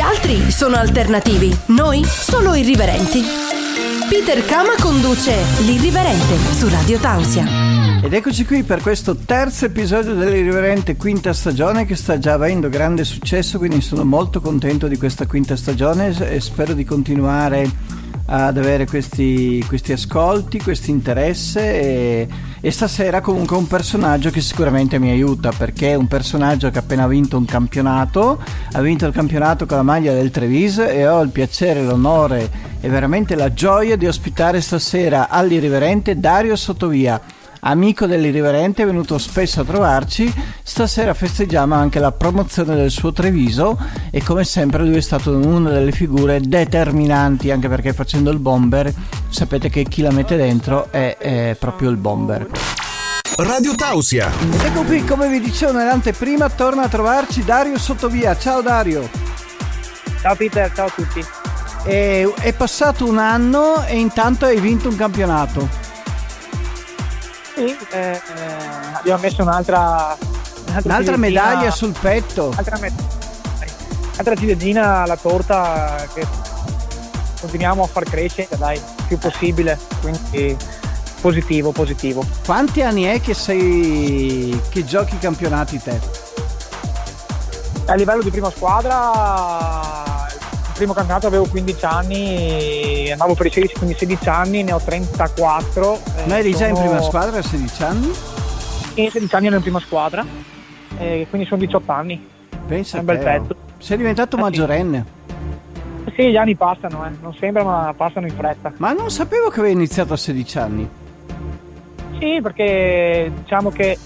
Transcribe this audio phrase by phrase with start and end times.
[0.00, 3.20] Gli altri sono alternativi, noi solo irriverenti.
[4.08, 5.34] Peter Kama conduce
[5.66, 7.44] L'Irriverente su Radio Tausia.
[8.02, 13.04] Ed eccoci qui per questo terzo episodio dell'irriverente quinta stagione che sta già avendo grande
[13.04, 17.70] successo, quindi sono molto contento di questa quinta stagione e spero di continuare
[18.32, 22.28] ad avere questi, questi ascolti, questo interesse e,
[22.60, 26.80] e, stasera comunque un personaggio che sicuramente mi aiuta perché è un personaggio che ha
[26.80, 28.40] appena vinto un campionato,
[28.72, 32.88] ha vinto il campionato con la maglia del Treviso e ho il piacere, l'onore e
[32.88, 37.20] veramente la gioia di ospitare stasera all'irriverente Dario Sottovia
[37.60, 40.32] amico dell'irriverente, è venuto spesso a trovarci.
[40.62, 43.78] Stasera festeggiamo anche la promozione del suo Treviso
[44.10, 48.92] e come sempre lui è stato una delle figure determinanti, anche perché facendo il bomber
[49.28, 52.48] sapete che chi la mette dentro è, è proprio il bomber.
[53.36, 54.30] Radio Tausia.
[54.62, 58.36] Ecco qui, come vi dicevo nell'anteprima, torna a trovarci Dario Sottovia.
[58.36, 59.08] Ciao Dario.
[60.20, 61.24] Ciao Peter, ciao a tutti.
[61.84, 65.89] E, è passato un anno e intanto hai vinto un campionato.
[67.60, 68.18] Sì, eh,
[68.94, 70.16] abbiamo messo un'altra,
[70.68, 72.54] un'altra, un'altra medaglia sul petto.
[72.56, 72.94] Altra, med-
[74.16, 76.26] altra ciliegina alla torta che
[77.38, 79.78] continuiamo a far crescere, dai, più possibile.
[80.00, 80.56] Quindi
[81.20, 82.24] positivo, positivo.
[82.46, 86.00] Quanti anni è che sei che giochi campionati te?
[87.84, 89.99] A livello di prima squadra
[90.80, 96.00] primo campionato avevo 15 anni, andavo per i 16, quindi 16 anni, ne ho 34.
[96.24, 98.10] Ma eri già in prima squadra a 16 anni?
[98.94, 100.24] Sì, 16 anni ero in prima squadra,
[100.96, 102.26] quindi sono 18 anni.
[102.66, 103.54] Pensa è un bel pezzo.
[103.76, 105.04] Sei diventato eh, maggiorenne?
[106.06, 106.12] Sì.
[106.16, 107.10] sì, gli anni passano, eh.
[107.20, 108.72] non sembra ma passano in fretta.
[108.78, 110.88] Ma non sapevo che avevi iniziato a 16 anni.
[112.18, 113.98] Sì, perché diciamo che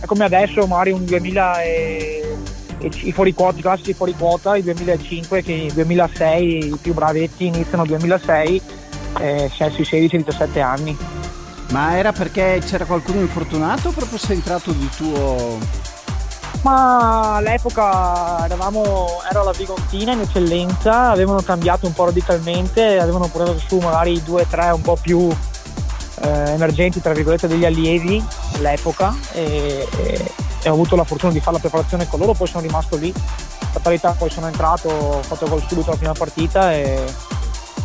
[0.00, 2.36] è come adesso, magari un 2000 e
[2.82, 7.46] i fuori quota, i classici fuori quota, il 2005 che il 2006 i più bravetti
[7.46, 8.62] iniziano nel 2006,
[9.18, 10.96] eh, sui 16-17 anni.
[11.70, 15.58] Ma era perché c'era qualcuno infortunato o proprio sei entrato di tuo...
[16.62, 23.58] Ma all'epoca eravamo, ero alla Vigontina in eccellenza, avevano cambiato un po' radicalmente, avevano portato
[23.58, 25.26] su magari due o tre un po' più
[26.20, 28.22] eh, emergenti, tra virgolette, degli allievi
[28.56, 30.32] all'epoca e, e
[30.62, 33.12] e ho avuto la fortuna di fare la preparazione con loro, poi sono rimasto lì.
[33.82, 37.02] Parità poi sono entrato, ho fatto gol subito la prima partita e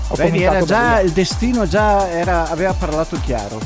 [0.08, 3.60] ho Vedi, era già il destino già era, aveva parlato chiaro.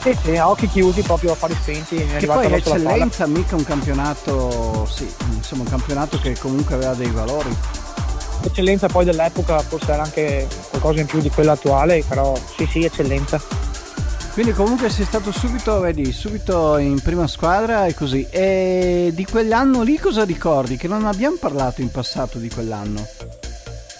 [0.00, 1.96] Sì, sì, a occhi chiusi proprio a fari spenti.
[1.96, 7.56] Che poi l'eccellenza mica un campionato, sì, insomma un campionato che comunque aveva dei valori.
[8.42, 12.84] L'eccellenza poi dell'epoca forse era anche qualcosa in più di quella attuale, però sì sì,
[12.84, 13.40] eccellenza.
[14.34, 18.26] Quindi comunque sei stato subito, vedi, subito in prima squadra e così.
[18.30, 20.76] E di quell'anno lì cosa ricordi?
[20.76, 23.06] Che non abbiamo parlato in passato di quell'anno.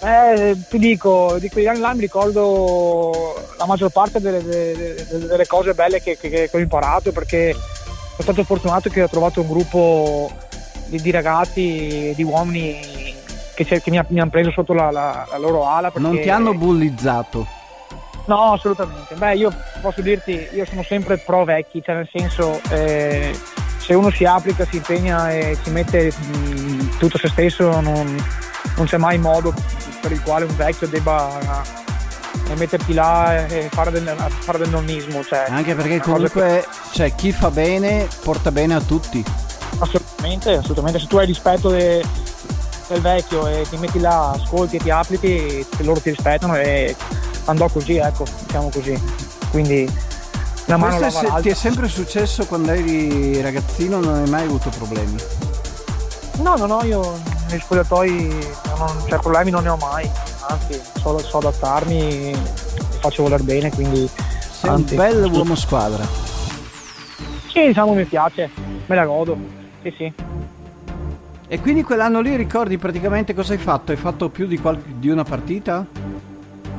[0.03, 5.47] Eh, ti dico, di quegli anni là mi ricordo la maggior parte delle, delle, delle
[5.47, 9.47] cose belle che, che, che, ho imparato perché sono stato fortunato che ho trovato un
[9.47, 10.29] gruppo
[10.87, 13.15] di, di ragazzi, di uomini
[13.55, 15.93] che, che mi, ha, mi, hanno preso sotto la, la, la loro ala.
[15.95, 17.63] Non ti hanno bullizzato?
[18.25, 19.15] No, assolutamente.
[19.15, 23.37] Beh, io posso dirti, io sono sempre pro vecchi, cioè nel senso eh,
[23.77, 28.17] se uno si applica, si impegna e si mette mh, tutto se stesso, non,
[28.77, 29.53] non, c'è mai modo
[30.01, 31.63] per il quale un vecchio debba
[32.49, 35.23] eh, metterti là e fare del, fare del nonnismo.
[35.23, 36.93] Cioè, Anche perché comunque che...
[36.93, 39.23] cioè, chi fa bene porta bene a tutti.
[39.77, 40.99] Assolutamente, assolutamente.
[40.99, 42.03] Se tu hai rispetto de,
[42.87, 46.95] del vecchio e ti metti là, ascolti e ti applichi, loro ti rispettano e
[47.45, 49.01] andò così, ecco, diciamo così.
[49.49, 49.89] Quindi
[50.65, 54.69] la mano Questo se, ti è sempre successo quando eri ragazzino, non hai mai avuto
[54.69, 55.15] problemi?
[56.41, 57.17] No, no, no, io
[57.49, 58.37] nei spogliatoi
[58.77, 60.09] non, cioè, problemi non ne ho mai,
[60.49, 62.35] anzi so, so adattarmi, mi
[62.99, 64.09] faccio voler bene, quindi...
[64.39, 66.03] Sei anzi, un bel uomo squadra.
[67.47, 68.49] Sì, diciamo mi piace,
[68.87, 69.37] me la godo,
[69.81, 70.13] sì sì.
[71.47, 73.91] E quindi quell'anno lì ricordi praticamente cosa hai fatto?
[73.91, 75.85] Hai fatto più di, qual- di una partita?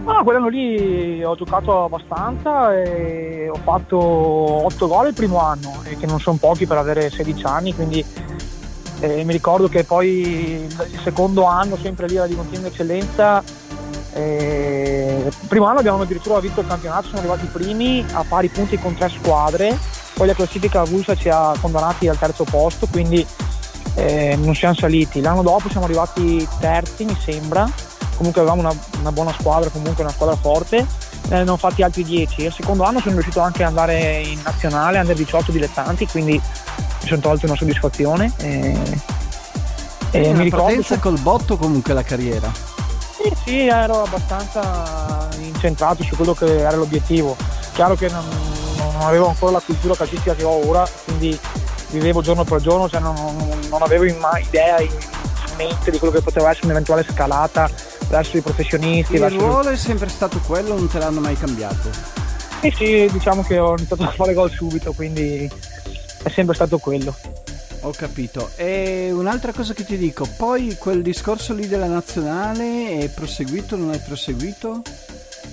[0.07, 6.07] No, quell'anno lì ho giocato abbastanza e ho fatto 8 gol il primo anno, che
[6.07, 8.05] non sono pochi per avere 16 anni, quindi
[9.01, 13.43] eh, mi ricordo che poi il secondo anno, sempre lì alla di continua eccellenza,
[14.13, 18.79] eh, il primo anno abbiamo addirittura vinto il campionato, siamo arrivati primi a pari punti
[18.79, 19.77] con tre squadre,
[20.15, 23.27] poi la classifica Vulsa ci ha condannati al terzo posto, quindi
[23.97, 25.21] eh, non siamo saliti.
[25.21, 27.69] L'anno dopo siamo arrivati terzi, mi sembra,
[28.17, 30.87] comunque avevamo una, una, buona squadra, comunque una squadra forte,
[31.29, 32.45] ne hanno fatti altri 10.
[32.45, 37.09] Il secondo anno sono riuscito anche ad andare in nazionale, under 18 dilettanti, quindi mi
[37.09, 38.33] sono tolto una soddisfazione.
[38.39, 39.01] E,
[40.11, 42.51] E mi ricordo partenza col botto comunque la carriera.
[43.17, 47.37] Sì, sì, ero abbastanza incentrato su quello che era l'obiettivo.
[47.73, 48.25] Chiaro che non,
[48.77, 51.39] non avevo ancora la cultura calcistica che ho ora, quindi
[51.91, 53.15] vivevo giorno per giorno, cioè non,
[53.69, 54.91] non avevo in ma- idea in
[55.57, 57.69] mente di quello che poteva essere un'eventuale scalata
[58.09, 59.15] verso i professionisti.
[59.15, 61.91] Il verso ruolo è sempre stato quello, non te l'hanno mai cambiato?
[62.61, 65.51] Sì, sì, diciamo che ho iniziato a fare gol subito, quindi
[66.23, 67.15] è sempre stato quello.
[67.83, 68.51] Ho capito.
[68.57, 73.93] E un'altra cosa che ti dico, poi quel discorso lì della nazionale è proseguito non
[73.93, 74.83] è proseguito?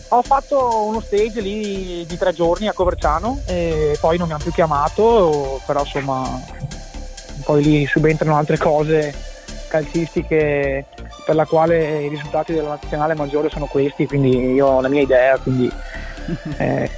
[0.10, 4.44] Ho fatto uno stage lì di tre giorni a Coverciano e poi non mi hanno
[4.44, 6.42] più chiamato, però insomma
[7.44, 9.14] poi lì subentrano altre cose
[9.74, 10.86] calcistiche
[11.26, 15.02] per la quale i risultati della nazionale maggiore sono questi, quindi io ho la mia
[15.02, 15.68] idea, quindi
[16.58, 16.92] eh,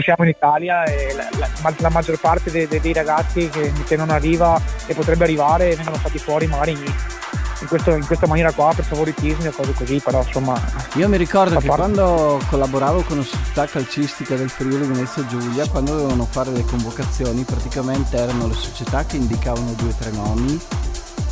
[0.00, 4.10] siamo in Italia e la, la, la maggior parte dei, dei ragazzi che, che, non
[4.10, 8.84] arriva e potrebbe arrivare vengono fatti fuori magari in, questo, in questa maniera qua per
[8.84, 10.60] favoritismi o cose così, però insomma...
[10.94, 11.92] Io mi ricordo che parte...
[11.92, 17.42] quando collaboravo con una società calcistica del Friuli Venezia Giulia, quando dovevano fare le convocazioni,
[17.42, 20.60] praticamente erano le società che indicavano due o tre nomi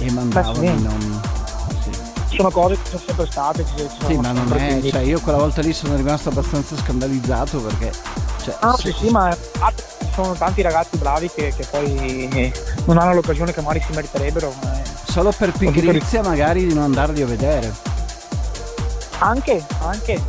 [0.00, 0.64] e mandavano sì.
[0.66, 1.20] i nomi
[2.40, 3.64] sono cose che sono sempre state.
[3.64, 4.80] Ci, ci sì, ma non è.
[4.82, 7.92] Cioè, io quella volta lì sono rimasto abbastanza scandalizzato perché.
[8.42, 9.36] Cioè, ah, sì, sì, ma
[10.14, 12.52] sono tanti ragazzi bravi che, che, poi
[12.86, 14.52] non hanno l'occasione che magari si meriterebbero.
[15.04, 17.72] Solo per pigrizia, magari di non andarli a vedere.
[19.18, 20.20] Anche, anche.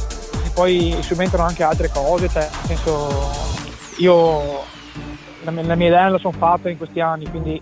[0.53, 3.31] Poi subentrano anche altre cose, cioè, nel senso,
[3.97, 4.63] io
[5.43, 7.61] la mia, la mia idea la sono fatta in questi anni, quindi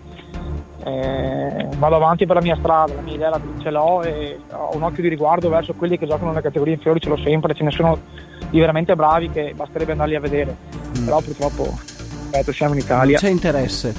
[0.84, 4.82] eh, vado avanti per la mia strada, la mia idea ce l'ho e ho un
[4.82, 7.70] occhio di riguardo verso quelli che giocano nelle categorie inferiori, ce l'ho sempre, ce ne
[7.70, 7.98] sono
[8.48, 10.56] di veramente bravi che basterebbe andarli a vedere,
[10.98, 11.04] mm.
[11.04, 11.78] però purtroppo
[12.30, 13.18] ripeto, siamo in Italia.
[13.20, 13.94] Non c'è interesse.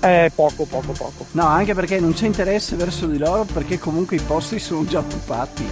[0.00, 1.26] Eh, poco, poco, poco.
[1.32, 4.98] No, anche perché non c'è interesse verso di loro perché comunque i posti sono già
[4.98, 5.64] occupati.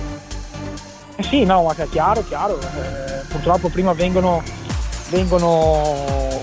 [1.17, 2.59] Eh sì, no, ma è chiaro, chiaro.
[2.59, 4.41] Eh, purtroppo prima vengono,
[5.11, 6.41] vengono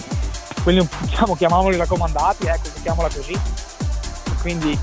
[0.68, 3.40] quelli diciamo, chiamiamoli raccomandati, ecco, mettiamola così.
[4.42, 4.78] Quindi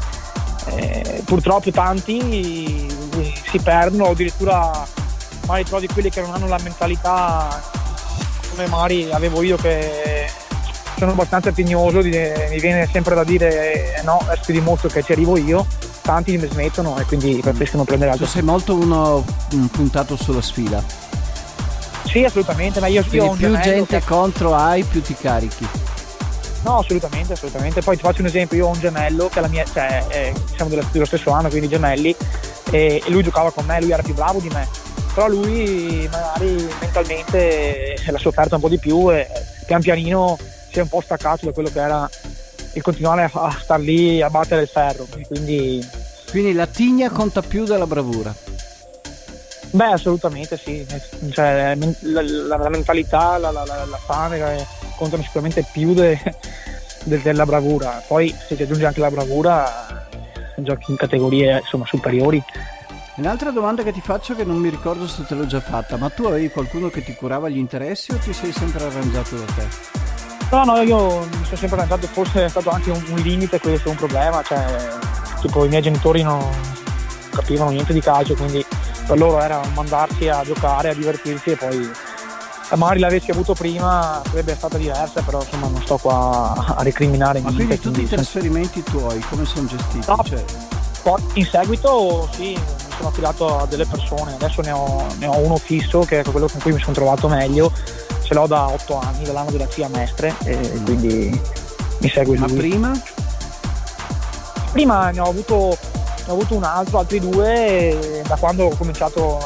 [0.68, 2.88] eh, purtroppo tanti
[3.50, 4.86] si perdono, addirittura
[5.46, 7.62] magari trovi quelli che non hanno la mentalità
[8.50, 10.26] come magari avevo io che
[10.96, 15.12] sono abbastanza tignoso, mi viene sempre da dire eh, no, adesso ti dimostro che ci
[15.12, 15.66] arrivo io,
[16.00, 18.24] tanti mi smettono e quindi preferiscono prendere altro.
[18.24, 19.22] Tu sei molto uno
[19.70, 20.82] puntato sulla sfida.
[22.04, 24.04] Sì, assolutamente, ma io, io ho più gente che...
[24.04, 25.66] contro hai, più ti carichi.
[26.64, 27.82] No, assolutamente, assolutamente.
[27.82, 30.34] Poi ti faccio un esempio, io ho un gemello che è la mia, cioè, eh,
[30.54, 32.14] siamo dello, dello, stesso anno, quindi gemelli,
[32.70, 34.66] e, e, lui giocava con me, lui era più bravo di me.
[35.12, 39.28] Però lui magari mentalmente l'ha sofferto un po' di più e
[39.64, 40.36] pian pianino
[40.72, 42.10] si è un po' staccato da quello che era
[42.72, 45.06] il continuare a, a star lì a battere il ferro.
[45.28, 45.86] Quindi...
[46.30, 48.34] quindi la tigna conta più della bravura.
[49.74, 50.86] Beh, assolutamente sì,
[51.32, 54.64] cioè, la, la, la, mentalità, la, la fame eh,
[54.96, 56.16] contano sicuramente più de,
[57.02, 58.00] de, della bravura.
[58.06, 60.06] Poi se si aggiunge anche la bravura,
[60.58, 62.40] giochi in categorie insomma, superiori.
[63.16, 66.08] Un'altra domanda che ti faccio che non mi ricordo se te l'ho già fatta, ma
[66.08, 69.66] tu avevi qualcuno che ti curava gli interessi o ti sei sempre arrangiato da te?
[70.52, 73.88] No, no, io mi sono sempre arrangiato, forse è stato anche un, un limite, questo
[73.88, 74.64] è un problema, cioè
[75.40, 76.48] tipo i miei genitori non
[77.30, 78.64] capivano niente di calcio, quindi
[79.06, 81.90] per loro era mandarsi a giocare, a divertirsi e poi
[82.76, 87.52] magari l'avessi avuto prima sarebbe stata diversa, però insomma non sto qua a recriminare Ma
[87.52, 90.06] quindi tutti i trasferimenti tuoi come sono gestiti?
[90.08, 90.44] No, cioè...
[91.34, 95.58] In seguito sì, mi sono affidato a delle persone, adesso ne ho, ne ho, uno
[95.58, 97.70] fisso che è quello con cui mi sono trovato meglio,
[98.22, 101.38] ce l'ho da otto anni, dall'anno della zia Mestre e quindi
[101.98, 102.48] mi segue lui.
[102.48, 103.02] Ma prima?
[104.72, 105.76] Prima ne ho avuto
[106.26, 109.38] ho avuto un altro, altri due da quando ho cominciato,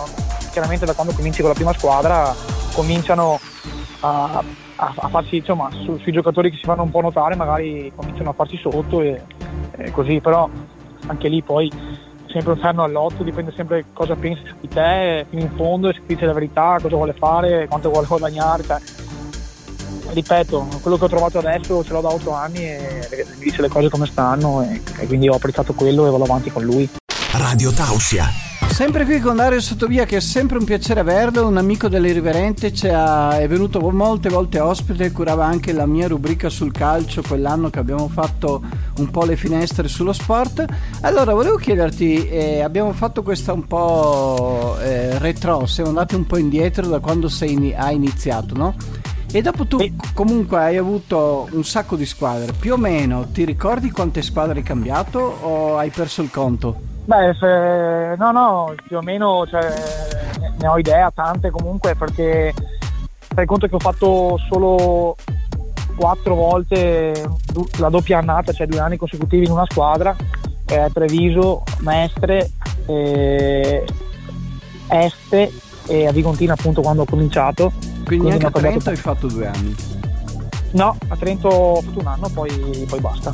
[0.53, 2.35] chiaramente da quando cominci con la prima squadra,
[2.73, 3.41] cominciano
[4.01, 4.43] a,
[4.77, 8.31] a, a farsi, insomma, su, sui giocatori che si fanno un po' notare, magari cominciano
[8.31, 9.21] a farsi sotto e,
[9.77, 10.49] e così, però
[11.07, 11.71] anche lì poi
[12.29, 16.27] sempre un ferno all'otto, dipende sempre cosa pensi di te, fino in fondo, se dice
[16.27, 18.63] la verità, cosa vuole fare, quanto vuole guadagnare.
[18.63, 18.81] Cioè,
[20.13, 23.89] ripeto, quello che ho trovato adesso ce l'ho da 8 anni e dice le cose
[23.89, 26.89] come stanno e, e quindi ho apprezzato quello e vado avanti con lui.
[27.33, 28.47] Radio Tausia.
[28.79, 33.49] Sempre qui con Dario Sottovia che è sempre un piacere averlo, un amico dell'Irriverente è
[33.49, 38.63] venuto molte volte ospite, curava anche la mia rubrica sul calcio quell'anno che abbiamo fatto
[38.99, 40.65] un po' le finestre sullo sport.
[41.01, 46.37] Allora volevo chiederti, eh, abbiamo fatto questa un po' eh, retro, siamo andati un po'
[46.37, 48.77] indietro da quando sei, hai iniziato, no?
[49.31, 49.95] E dopo tu Sì.
[50.15, 54.65] comunque hai avuto un sacco di squadre, più o meno ti ricordi quante squadre hai
[54.65, 56.77] cambiato o hai perso il conto?
[57.05, 59.73] Beh, se- no, no, più o meno cioè,
[60.59, 62.55] ne- ho idea, tante comunque, perché
[63.35, 65.15] fai conto che ho fatto solo
[65.97, 67.13] quattro volte
[67.79, 70.17] la doppia annata, cioè due anni consecutivi in una squadra,
[70.67, 72.51] eh, Treviso, Mestre,
[72.87, 73.85] eh,
[74.91, 75.53] Este
[75.87, 77.73] e a Vigontina appunto quando ho cominciato.
[78.09, 79.77] Quindi, anche ne a Trento hai fatto due anni.
[80.73, 83.33] No, a Trento ho fatto un anno, poi, poi basta.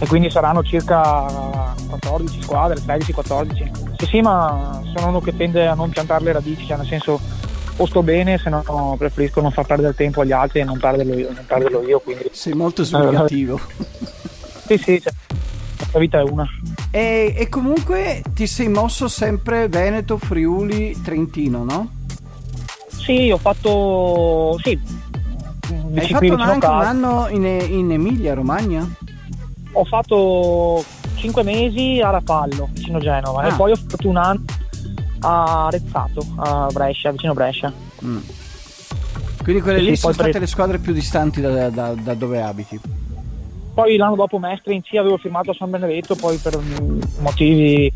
[0.00, 3.96] E quindi saranno circa 14 squadre, 13-14.
[3.98, 7.20] Sì, sì, ma sono uno che tende a non piantare le radici, cioè nel senso
[7.76, 11.14] o sto bene, se no preferisco non far perdere tempo agli altri e non perderlo
[11.14, 11.32] io.
[11.32, 12.30] Non perderlo io quindi.
[12.32, 13.60] Sei molto sbrigativo.
[14.68, 15.14] Sì, sì, cioè,
[15.94, 16.46] la vita è una.
[16.90, 21.97] E, e comunque ti sei mosso sempre Veneto, Friuli, Trentino, no?
[23.08, 24.58] Sì, ho fatto.
[24.62, 24.78] Sì.
[25.94, 28.86] Hai fatto vicino anche un anno in, in Emilia, Romagna?
[29.72, 30.84] Ho fatto
[31.14, 33.48] 5 mesi a Rapallo, vicino Genova, Ah.
[33.48, 34.42] e poi ho fatto un anno
[35.20, 37.72] a Rezzato, a Brescia, vicino Brescia.
[38.04, 38.18] Mm.
[39.42, 42.78] Quindi quelle Sì, lì sono state le squadre più distanti da, da- da dove abiti.
[43.72, 46.58] Poi l'anno dopo Mestre in C avevo firmato a San Benedetto, poi per
[47.20, 47.90] motivi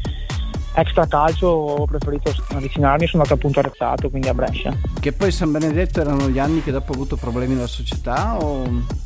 [0.74, 4.74] extra calcio ho preferito avvicinarmi, sono andato appunto a Rezzato, quindi a Brescia.
[4.98, 9.00] Che poi San Benedetto erano gli anni che dopo ha avuto problemi nella società o...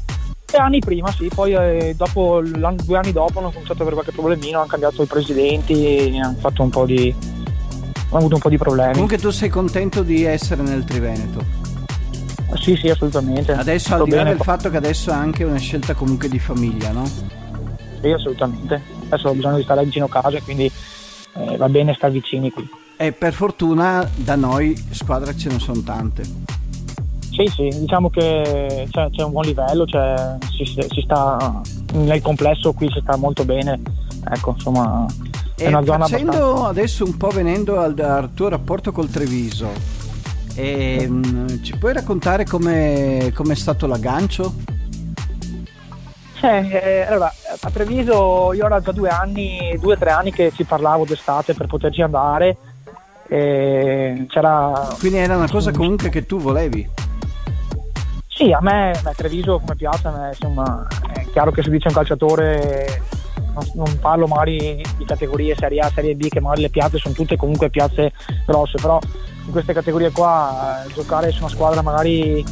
[0.57, 4.61] Anni prima, sì, poi eh, dopo, due anni dopo hanno cominciato ad avere qualche problemino,
[4.61, 7.15] hanno cambiato i presidenti, hanno fatto un po' di.
[7.15, 8.93] hanno avuto un po' di problemi.
[8.93, 11.45] Comunque tu sei contento di essere nel Triveneto.
[12.55, 13.53] Sì, sì, assolutamente.
[13.53, 16.39] Adesso al Sto di là del fatto che adesso è anche una scelta comunque di
[16.39, 17.05] famiglia, no?
[18.01, 18.81] Sì, assolutamente.
[19.09, 20.73] Adesso ho bisogno di stare vicino a casa, quindi
[21.39, 22.69] eh, va bene stare vicini qui.
[22.97, 26.23] E per fortuna da noi squadre ce ne sono tante.
[27.31, 31.61] Sì, sì, diciamo che c'è, c'è un buon livello, cioè, si, si sta
[31.93, 33.79] nel complesso qui si sta molto bene.
[34.33, 35.05] Ecco, insomma,
[35.55, 36.69] è E una zona facendo abbastanza.
[36.69, 39.69] adesso un po' venendo al, al tuo rapporto col Treviso,
[40.55, 44.55] ehm, ci puoi raccontare come è stato l'aggancio?
[46.43, 50.53] Eh, eh, allora, a Treviso io era già due anni, due o tre anni che
[50.55, 52.57] ci parlavo d'estate per poterci andare.
[53.29, 56.89] C'era Quindi era una cosa comunque che tu volevi.
[58.29, 61.71] Sì, a me, a me Treviso come piace, a me, insomma, è chiaro che se
[61.71, 63.03] dice un calciatore,
[63.55, 67.15] non, non parlo magari di categorie Serie A, Serie B, che magari le piazze sono
[67.15, 68.13] tutte comunque piazze
[68.47, 68.99] grosse, però
[69.47, 72.45] in queste categorie qua eh, giocare su una squadra magari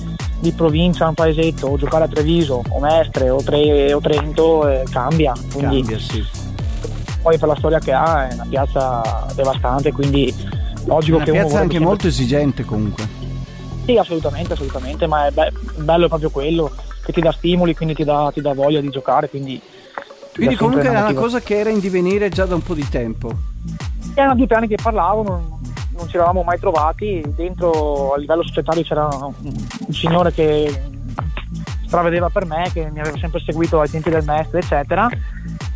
[0.44, 4.82] di provincia, un paesetto, o giocare a Treviso, o Mestre, o, Tre- o Trento, eh,
[4.90, 5.32] cambia.
[5.52, 6.22] Quindi Cambia, sì.
[7.22, 10.32] poi per la storia che ha è una piazza devastante, quindi
[10.84, 13.08] logico Una che uno piazza anche sempre- molto esigente comunque.
[13.86, 16.70] sì, assolutamente, assolutamente, ma è be- bello proprio quello,
[17.02, 19.58] che ti dà stimoli, quindi ti dà, ti dà voglia di giocare, quindi...
[20.34, 23.30] Quindi comunque era una cosa che era in divenire già da un po' di tempo.
[24.14, 25.60] Erano due anni che parlavo,
[25.96, 29.34] non, ci eravamo mai trovati, dentro a livello societario c'era un,
[29.90, 30.82] signore che
[31.86, 35.08] stravedeva per me, che mi aveva sempre seguito ai tempi del mestre, eccetera,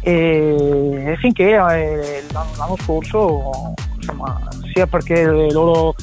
[0.01, 4.41] e, finché eh, l'anno, l'anno scorso, insomma,
[4.73, 5.95] sia perché loro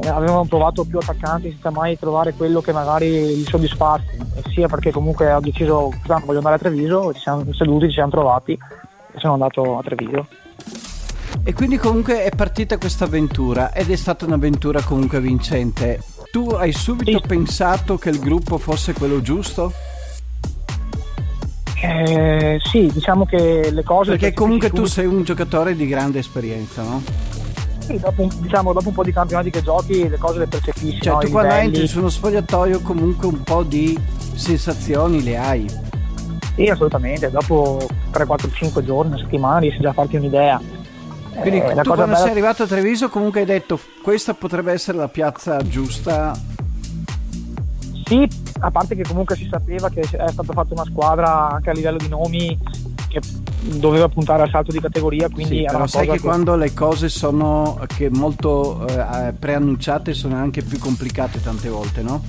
[0.00, 4.18] eh, avevano provato più attaccanti senza mai trovare quello che magari li soddisfasse,
[4.50, 8.10] sia perché comunque ho deciso, "Scusa, voglio andare a Treviso, ci siamo seduti, ci siamo
[8.10, 10.26] trovati e sono andato a Treviso.
[11.48, 15.98] E quindi comunque è partita questa avventura ed è stata un'avventura comunque vincente.
[16.30, 17.26] Tu hai subito Sì.
[17.26, 19.72] pensato che il gruppo fosse quello giusto?
[21.82, 24.10] Eh, sì, diciamo che le cose...
[24.10, 27.02] Perché comunque tu sei un giocatore di grande esperienza, no?
[27.78, 31.00] Sì, dopo, un- diciamo, dopo un po' di campionati che giochi le cose le percepisci.
[31.00, 31.18] Cioè no?
[31.20, 33.98] tu quando entri su uno spogliatoio comunque un po' di
[34.34, 35.66] sensazioni le hai.
[36.56, 37.30] Sì, assolutamente.
[37.30, 40.60] Dopo 3, 4, 5 giorni, una settimana riesci già a farti un'idea.
[41.40, 44.98] Quindi Eh, tu quando bella- sei arrivato a Treviso comunque hai detto questa potrebbe essere
[44.98, 46.36] la piazza giusta.
[48.04, 48.26] Sì,
[48.60, 51.98] a parte che comunque si sapeva che è stata fatta una squadra anche a livello
[51.98, 52.58] di nomi
[53.08, 53.20] che
[53.60, 57.08] doveva puntare al salto di categoria, quindi Sì, però sai cosa che quando le cose
[57.08, 62.24] sono che molto eh, preannunciate sono anche più complicate tante volte, no?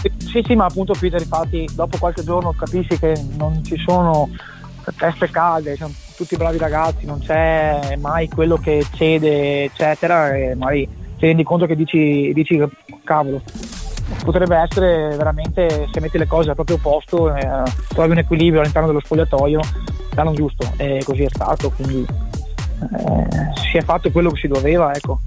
[0.00, 4.28] Sì, sì, ma appunto Peter, infatti, dopo qualche giorno capisci che non ci sono
[4.96, 10.88] teste calde, sono tutti bravi ragazzi, non c'è mai quello che cede, eccetera, e magari
[11.18, 12.62] ti rendi conto che dici, dici
[13.02, 13.42] cavolo,
[14.24, 18.86] potrebbe essere veramente, se metti le cose al proprio posto, eh, trovi un equilibrio all'interno
[18.86, 19.60] dello spogliatoio,
[20.14, 23.26] l'anno giusto, e così è stato, quindi eh,
[23.70, 25.20] si è fatto quello che si doveva, ecco.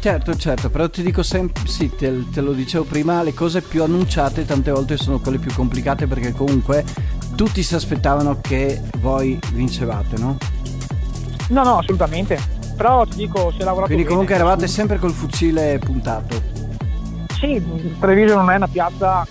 [0.00, 3.82] Certo, certo, però ti dico sempre, sì, te, te, lo dicevo prima, le cose più
[3.82, 6.84] annunciate tante volte sono quelle più complicate perché comunque
[7.38, 10.36] tutti si aspettavano che voi vincevate, no?
[11.50, 12.36] No, no, assolutamente.
[12.76, 16.34] Però ti dico, si è lavorato Quindi bene, comunque eravate sempre col fucile puntato.
[17.38, 17.62] Sì,
[18.00, 19.24] Treviso non è una piazza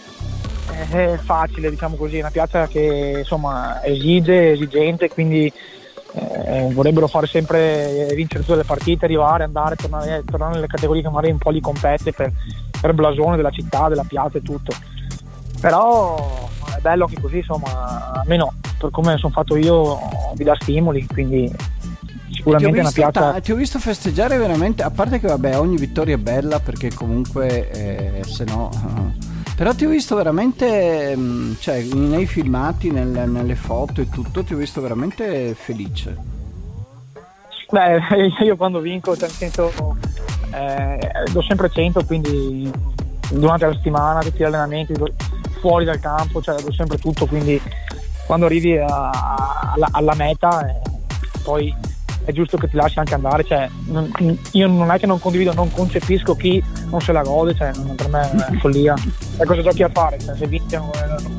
[0.92, 5.52] eh, facile, diciamo così, è una piazza che insomma esige, esigente, quindi
[6.14, 11.10] eh, vorrebbero fare sempre vincere tutte le partite, arrivare, andare, tornare, tornare nelle categorie che
[11.10, 12.32] magari un po' li compete per,
[12.80, 14.96] per blasone della città, della piazza e tutto.
[15.60, 20.00] Però è bello anche così, insomma, almeno per come sono fatto io
[20.36, 21.52] vi dà stimoli, quindi
[22.32, 23.32] sicuramente è una piazza...
[23.32, 26.94] Ta- ti ho visto festeggiare veramente, a parte che vabbè ogni vittoria è bella perché
[26.94, 28.70] comunque eh, se no...
[28.74, 34.44] Uh, però ti ho visto veramente, mm, cioè nei filmati, nel, nelle foto e tutto,
[34.44, 36.16] ti ho visto veramente felice.
[37.72, 38.00] Beh,
[38.46, 39.98] io quando vinco, nel senso,
[40.54, 41.00] eh,
[41.32, 42.72] do sempre 100, quindi
[43.32, 44.94] durante la settimana, tutti gli allenamenti,
[45.58, 47.62] fuori dal campo, cioè do sempre tutto, quindi
[48.26, 49.10] quando arrivi a,
[49.74, 50.82] alla, alla, meta, eh,
[51.44, 51.74] poi
[52.26, 53.46] è giusto che ti lasci anche andare.
[53.46, 54.12] Cioè, non,
[54.52, 58.10] io non è che non condivido, non concepisco chi non se la gode, cioè, per
[58.10, 58.94] me è follia.
[59.38, 60.20] E cosa giochi a fare?
[60.20, 60.90] Cioè, se vinci non,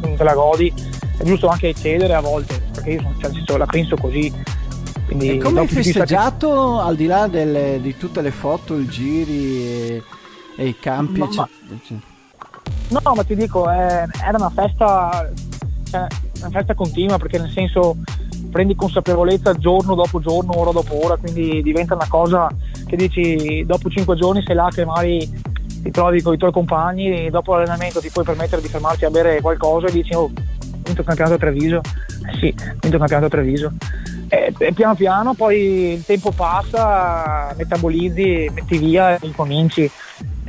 [0.01, 0.73] non te la godi,
[1.19, 4.33] è giusto anche cedere a volte, perché io sono, cioè, la penso così.
[5.05, 6.89] Quindi, e come hai festeggiato che...
[6.89, 10.03] al di là delle, di tutte le foto, i giri e,
[10.57, 11.19] e i campi?
[11.19, 11.49] Ma,
[12.91, 15.31] no, ma ti dico, eh, era una festa,
[15.91, 16.07] cioè,
[16.41, 17.97] una festa continua perché nel senso
[18.51, 22.49] prendi consapevolezza giorno dopo giorno, ora dopo ora, quindi diventa una cosa
[22.87, 25.31] che dici dopo cinque giorni sei là che magari
[25.83, 29.11] ti trovi con i tuoi compagni e dopo l'allenamento ti puoi permettere di fermarti a
[29.11, 30.31] bere qualcosa e dici oh,
[30.89, 33.73] vinto il campionato a Treviso, eh sì, vinto il campionato a Treviso.
[34.31, 39.91] E, e, piano piano poi il tempo passa, metabolizzi, metti via e ricominci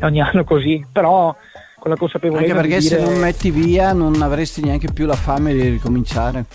[0.02, 1.34] ogni anno così, però
[1.80, 2.52] con la consapevolezza.
[2.52, 2.98] Anche perché dire...
[2.98, 6.46] se non metti via non avresti neanche più la fame di ricominciare.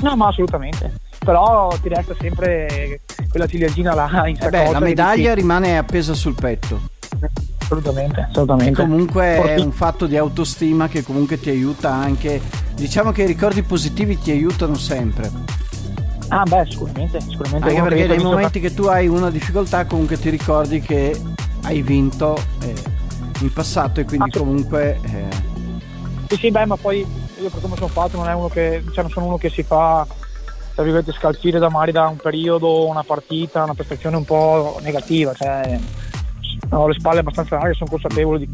[0.00, 0.92] No, ma assolutamente.
[1.24, 4.36] Però ti resta sempre quella ciliegina là in.
[4.38, 5.40] Eh beh, la medaglia dici...
[5.40, 6.92] rimane appesa sul petto.
[7.62, 8.82] Assolutamente, assolutamente.
[8.82, 9.52] E comunque Forti...
[9.52, 12.40] è un fatto di autostima che comunque ti aiuta anche.
[12.74, 15.30] Diciamo che i ricordi positivi ti aiutano sempre.
[16.28, 17.68] Ah beh, sicuramente, sicuramente.
[17.68, 21.18] Anche perché nei momenti che tu hai una difficoltà comunque ti ricordi che
[21.62, 22.74] hai vinto eh,
[23.40, 24.98] in passato e quindi comunque...
[25.02, 25.52] Eh...
[26.28, 29.02] Sì, sì, beh, ma poi io per come sono fatto non, è uno che, cioè
[29.02, 30.06] non sono uno che si fa
[30.74, 35.32] tra virgolette scalfire da magari da un periodo, una partita, una prestazione un po' negativa,
[35.32, 35.78] cioè
[36.70, 38.48] ho le spalle abbastanza larghe, sono consapevole di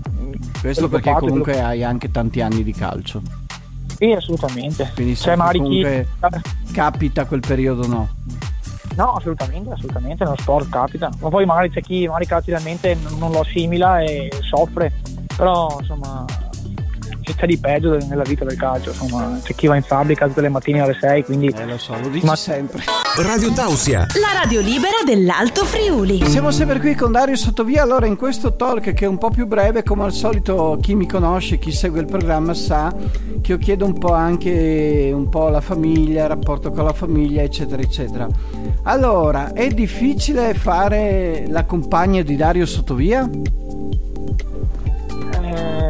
[0.60, 1.66] questo perché comunque quello...
[1.66, 3.22] hai anche tanti anni di calcio.
[3.96, 4.90] Sì, assolutamente.
[4.94, 6.08] Quindi cioè, magari comunque
[6.64, 6.72] chi...
[6.72, 8.08] capita quel periodo no.
[9.00, 11.10] No, assolutamente, assolutamente, nello sport capita.
[11.20, 14.92] Ma poi magari c'è chi magari caratterialmente non lo assimila e soffre.
[15.34, 16.26] Però insomma
[17.34, 20.48] c'è di peggio nella vita del calcio, insomma, c'è chi va in fabbrica tutte le
[20.48, 21.46] mattine alle 6, quindi...
[21.48, 22.36] Eh, lo so, lo dici Ma...
[22.36, 22.82] sempre.
[23.16, 24.06] Radio Tausia.
[24.20, 26.24] La radio libera dell'Alto Friuli.
[26.26, 29.46] Siamo sempre qui con Dario Sottovia, allora in questo talk che è un po' più
[29.46, 32.94] breve, come al solito chi mi conosce, chi segue il programma sa
[33.40, 37.42] che io chiedo un po' anche un po' la famiglia, il rapporto con la famiglia,
[37.42, 38.28] eccetera, eccetera.
[38.84, 43.28] Allora, è difficile fare la compagna di Dario Sottovia?
[45.42, 45.89] eh,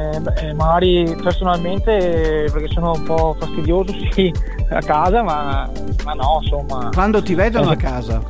[0.54, 4.32] magari personalmente perché sono un po' fastidioso sì
[4.70, 5.70] a casa ma,
[6.04, 8.22] ma no insomma quando ti vedono a casa?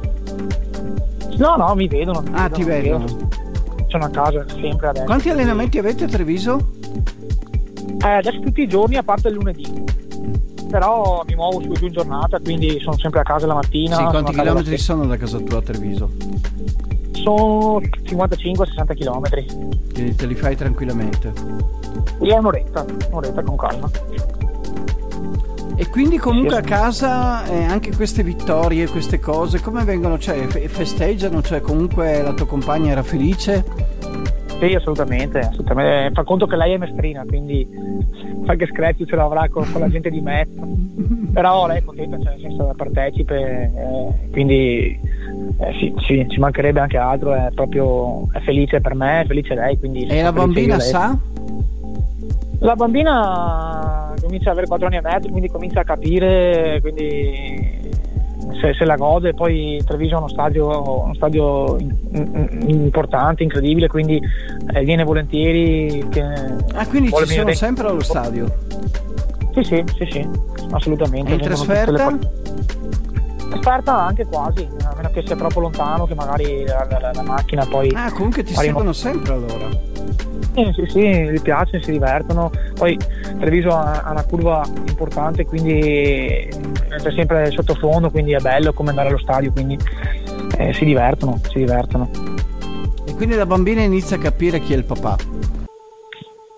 [1.37, 3.05] no no mi vedono mi ah vedono, ti vedono
[3.88, 6.70] sono a casa sempre adesso quanti allenamenti avete a Treviso?
[8.03, 9.85] Eh, adesso tutti i giorni a parte il lunedì
[10.70, 13.96] però mi muovo su e giù in giornata quindi sono sempre a casa la mattina
[13.96, 16.11] sì, quanti chilometri sono da casa tua a Treviso?
[17.22, 19.92] sono 55-60 km.
[19.92, 21.33] Quindi te li fai tranquillamente?
[22.20, 23.90] Sì, è un'oretta, un'oretta con calma.
[25.76, 30.18] E quindi comunque a casa eh, anche queste vittorie, queste cose, come vengono?
[30.18, 31.40] Cioè festeggiano?
[31.40, 33.64] Cioè comunque la tua compagna era felice?
[34.61, 36.12] Sì, assolutamente, assolutamente.
[36.12, 37.66] Fa conto che lei è mestrina, quindi
[38.44, 40.61] qualche screzio ce l'avrà con, con la gente di mezzo.
[41.33, 45.00] Però lei è contenta, cioè nel senso partecipe, eh, quindi
[45.59, 49.55] eh, sì, sì, ci mancherebbe anche altro, è proprio è felice per me, è felice
[49.55, 49.79] lei.
[49.79, 51.16] Quindi e la bambina sa?
[52.60, 57.90] La bambina comincia ad avere 4 anni e mezzo, quindi comincia a capire, quindi
[58.60, 63.88] se, se la gode, poi Treviso è uno stadio, uno stadio in, in, importante, incredibile,
[63.88, 64.20] quindi
[64.74, 66.06] eh, viene volentieri.
[66.08, 67.54] Che ah, quindi ci sono venire...
[67.54, 68.46] sempre allo stadio?
[69.54, 70.28] Sì, sì, sì, sì,
[70.70, 71.30] assolutamente.
[71.30, 72.18] E in trasferta?
[73.52, 77.66] Esperta anche quasi, a meno che sia troppo lontano, che magari la, la, la macchina
[77.66, 77.90] poi...
[77.94, 79.68] Ah, comunque ti seguono sempre allora.
[80.54, 82.50] Sì, sì, sì, gli piace, si divertono.
[82.74, 82.98] Poi
[83.38, 86.48] Treviso ha, una curva importante, quindi
[86.88, 89.78] c'è sempre sottofondo, quindi è bello come andare allo stadio, quindi
[90.56, 92.10] eh, si divertono, si divertono.
[93.04, 95.16] E quindi la bambina inizia a capire chi è il papà.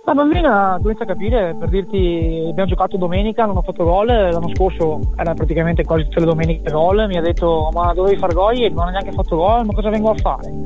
[0.05, 4.51] La bambina comincia a capire, per dirti, abbiamo giocato domenica, non ho fatto gol, l'anno
[4.53, 8.61] scorso era praticamente quasi tutte le domeniche gol, mi ha detto ma dovevi far gol
[8.61, 10.51] e non ho neanche fatto gol, ma cosa vengo a fare?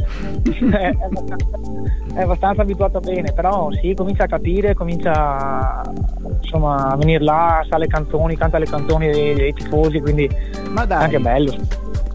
[0.73, 1.47] è, abbastanza,
[2.15, 5.83] è abbastanza abituata bene, però sì, comincia a capire, comincia
[6.41, 10.31] insomma, a venire là, sa le canzoni, canta le canzoni dei, dei tifosi, quindi
[10.71, 11.01] ma dai.
[11.01, 11.53] è anche bello.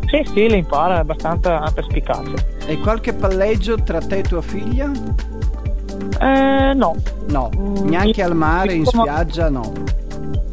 [0.07, 2.57] Sì, sì, le impara, è abbastanza perspicace.
[2.65, 4.91] E qualche palleggio tra te e tua figlia?
[6.19, 6.95] Eh, no.
[7.29, 9.71] No, mm, neanche al mare, in spiaggia, no.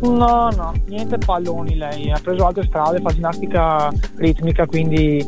[0.00, 5.18] No, no, niente palloni lei, ha preso altre strade, fa ginnastica ritmica, quindi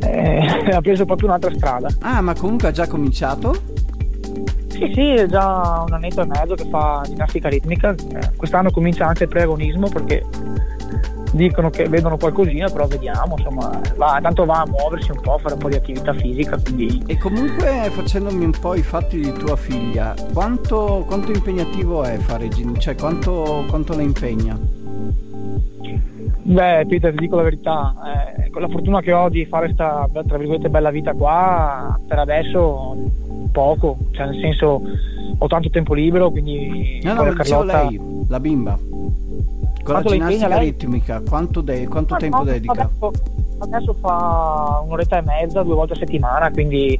[0.00, 1.88] eh, ha preso proprio un'altra strada.
[2.00, 3.54] Ah, ma comunque ha già cominciato?
[4.68, 9.06] Sì, sì, è già un annetto e mezzo che fa ginnastica ritmica, eh, quest'anno comincia
[9.06, 10.24] anche il preagonismo perché
[11.32, 15.38] dicono che vedono qualcosina, però vediamo, insomma, va, tanto va a muoversi un po', a
[15.38, 16.58] fare un po' di attività fisica.
[16.58, 17.02] Quindi...
[17.06, 22.48] E comunque facendomi un po' i fatti di tua figlia, quanto, quanto impegnativo è fare
[22.48, 22.78] gin?
[22.78, 24.58] Cioè quanto, quanto la impegna?
[26.42, 27.94] Beh, Peter, ti dico la verità,
[28.38, 32.20] eh, con la fortuna che ho di fare questa, tra virgolette, bella vita qua, per
[32.20, 32.96] adesso
[33.50, 34.80] poco, cioè nel senso
[35.38, 37.00] ho tanto tempo libero, quindi...
[37.02, 37.88] No, no, lo Carlotta...
[37.88, 38.78] lei, la bimba.
[39.86, 42.72] Con quanto la ginnastica ritmica, quanto, de- quanto ah, tempo no, dedica?
[42.72, 43.10] Adesso,
[43.58, 46.98] adesso, fa un'oretta e mezza, due volte a settimana, quindi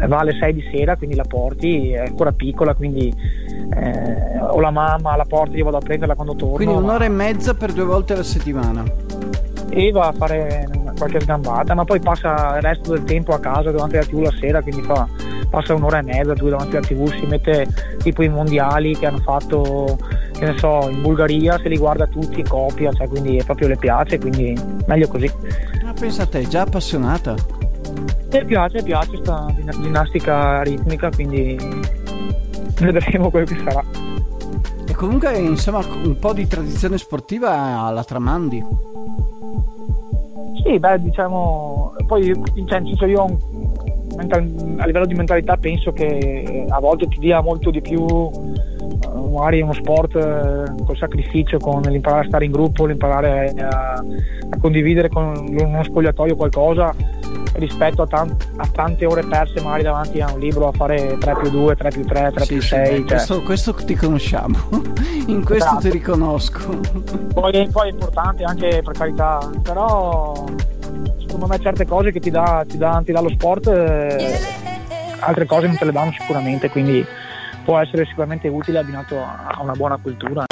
[0.00, 3.12] eh, va alle 6 di sera, quindi la porti, è ancora piccola, quindi
[3.74, 6.54] eh, o la mamma la porti, io vado a prenderla quando torno.
[6.54, 7.04] Quindi un'ora ma...
[7.06, 8.84] e mezza per due volte alla settimana?
[9.70, 13.72] E va a fare qualche sgambata, ma poi passa il resto del tempo a casa
[13.72, 15.08] davanti alla tv la sera, quindi fa,
[15.50, 17.66] passa un'ora e mezza, due davanti alla tv, si mette
[17.98, 19.98] tipo i mondiali che hanno fatto
[20.42, 23.76] che ne so, in Bulgaria se li guarda tutti in coppia, cioè, quindi proprio le
[23.76, 25.30] piace, quindi meglio così.
[25.84, 27.36] Ma pensa a te, già appassionata?
[28.32, 31.56] Mi piace, piace questa ginnastica ritmica, quindi
[32.80, 33.84] vedremo quello che sarà.
[34.84, 38.64] E comunque, insomma, un po' di tradizione sportiva la tramandi.
[40.64, 43.38] Sì, beh, diciamo, poi cioè, nel senso io
[44.78, 48.06] a livello di mentalità penso che a volte ti dia molto di più
[49.32, 53.94] magari uno sport eh, col sacrificio, con l'imparare a stare in gruppo, l'imparare a,
[54.50, 56.94] a condividere con uno spogliatoio qualcosa
[57.54, 61.36] rispetto a, tan- a, tante ore perse magari davanti a un libro a fare 3
[61.40, 62.86] più 2, 3 più 3, 3 sì, più 6.
[62.86, 63.04] Sì, cioè.
[63.04, 64.58] questo, questo, ti conosciamo,
[65.26, 65.80] in questo esatto.
[65.80, 66.80] ti riconosco.
[67.34, 70.44] Poi, poi, è importante anche per carità, però
[71.18, 74.38] secondo me certe cose che ti dà, ti dà, ti dà lo sport, eh,
[75.20, 77.04] altre cose non te le danno sicuramente, quindi
[77.64, 80.44] può essere sicuramente utile abbinato a una buona cultura.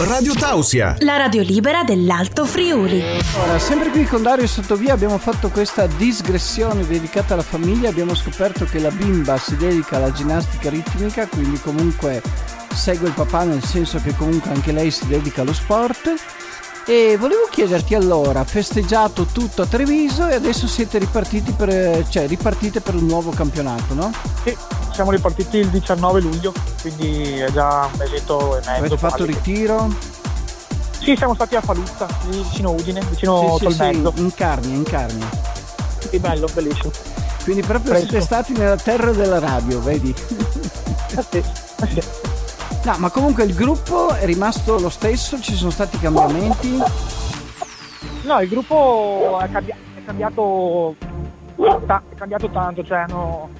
[0.00, 3.02] Radio Tausia, la radio libera dell'Alto Friuli.
[3.44, 8.64] Ora, sempre qui con Dario Sottovia abbiamo fatto questa digressione dedicata alla famiglia, abbiamo scoperto
[8.64, 12.22] che la bimba si dedica alla ginnastica ritmica, quindi comunque
[12.72, 16.14] segue il papà nel senso che comunque anche lei si dedica allo sport
[16.86, 22.80] e volevo chiederti allora, festeggiato tutto a Treviso e adesso siete ripartiti per, cioè, ripartite
[22.80, 24.10] per un nuovo campionato, no?
[24.42, 24.56] Sì,
[24.92, 28.70] siamo ripartiti il 19 luglio, quindi è già un mesetto e mezzo.
[28.70, 29.88] Avete fatto ritiro?
[30.98, 34.12] Sì, siamo stati a Faluzza, vicino Udine, vicino sì, Tolmezzo.
[34.14, 35.28] Sì, in Carnia, in Carnia.
[36.10, 36.90] Sì, bello, bellissimo.
[37.42, 38.10] Quindi proprio Presto.
[38.10, 40.14] siete stati nella terra della radio, vedi?
[41.16, 42.02] Eh sì, eh sì.
[42.82, 46.78] No, ma comunque il gruppo è rimasto lo stesso, ci sono stati cambiamenti?
[48.22, 50.94] No, il gruppo è, cambi- è cambiato,
[51.86, 53.50] ta- è cambiato tanto, cioè hanno,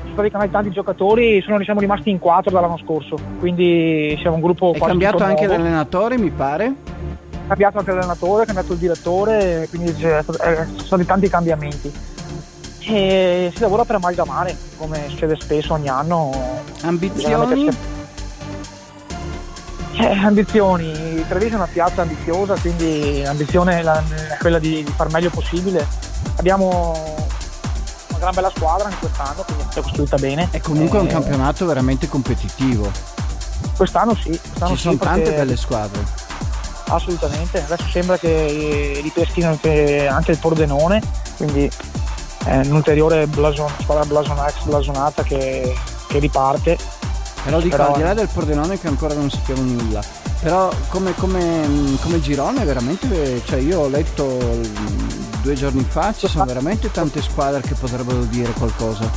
[0.00, 4.42] sono stati cambiati tanti giocatori, sono, siamo rimasti in quattro dall'anno scorso, quindi siamo un
[4.42, 4.72] gruppo...
[4.74, 5.62] È cambiato anche nuovo.
[5.62, 6.66] l'allenatore, mi pare?
[7.30, 11.92] È cambiato anche l'allenatore, è cambiato il direttore, quindi ci sono stati tanti cambiamenti.
[12.80, 16.32] E si lavora per amalgamare, come succede spesso ogni anno.
[16.82, 17.98] Ambizioni?
[20.00, 25.28] Eh, ambizioni, Treviso è una piazza ambiziosa, quindi l'ambizione è quella di, di far meglio
[25.28, 25.86] possibile.
[26.36, 26.94] Abbiamo
[28.08, 30.48] una gran bella squadra in quest'anno, quindi è costruita bene.
[30.50, 32.90] È comunque eh, un campionato veramente competitivo.
[33.76, 34.30] Quest'anno sì.
[34.30, 36.02] Quest'anno Ci sono sì, tante belle squadre.
[36.86, 41.02] Assolutamente, adesso sembra che ripristinano anche il Pordenone,
[41.36, 41.70] quindi
[42.44, 45.76] è un'ulteriore blason, squadra blasonata, ex blasonata che,
[46.08, 46.78] che riparte
[47.44, 47.92] però dico, Però...
[47.92, 50.02] al di là del Pordenone che ancora non sappiamo nulla,
[50.40, 54.38] Però come, come, come girone veramente, cioè io ho letto
[55.42, 59.10] due giorni fa, ci sono veramente tante squadre che potrebbero dire qualcosa.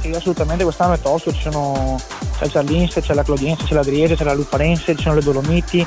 [0.00, 1.98] Sì, assolutamente quest'anno è tosto, ci sono,
[2.38, 5.22] c'è il Ciarlinse, c'è la Clodiense, c'è la Driese, c'è la Luparense, ci sono le
[5.22, 5.86] Dolomiti.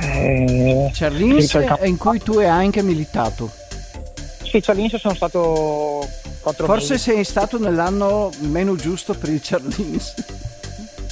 [0.00, 3.50] Eh, Ciarlinse è in cui tu hai anche militato.
[4.42, 6.08] Sì, Ciarlinse sono stato
[6.40, 7.10] quattro Forse mesi.
[7.10, 10.14] sei stato nell'anno meno giusto per il Ciarlinse.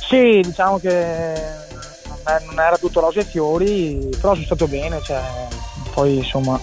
[0.09, 1.65] Sì, diciamo che
[2.45, 5.21] non era tutto rose e fiori, però sono stato bene, cioè,
[5.93, 6.59] poi insomma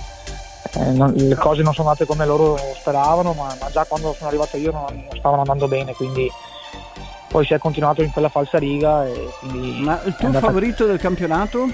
[0.75, 4.29] eh, non, le cose non sono andate come loro speravano, ma, ma, già quando sono
[4.29, 6.29] arrivato io non, non, stavano andando bene, quindi
[7.27, 9.05] poi si è continuato in quella falsa riga.
[9.05, 10.47] E quindi ma il tuo andata...
[10.47, 11.67] favorito del campionato?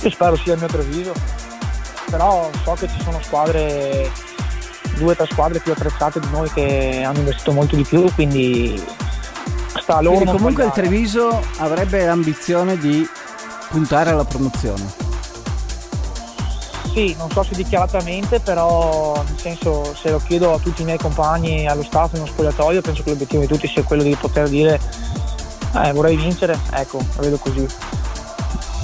[0.00, 1.12] Io spero sia il mio Treviso,
[2.10, 4.10] però so che ci sono squadre,
[4.96, 8.80] due o tre squadre più attrezzate di noi che hanno investito molto di più, quindi
[9.80, 10.16] sta loro.
[10.16, 13.06] Quindi comunque il Treviso avrebbe l'ambizione di
[13.68, 15.06] puntare alla promozione.
[16.92, 20.98] Sì, non so se dichiaratamente, però nel senso se lo chiedo a tutti i miei
[20.98, 24.48] compagni allo staff in uno spogliatoio, penso che l'obiettivo di tutti sia quello di poter
[24.48, 24.80] dire
[25.74, 27.66] eh, vorrei vincere, ecco, lo vedo così.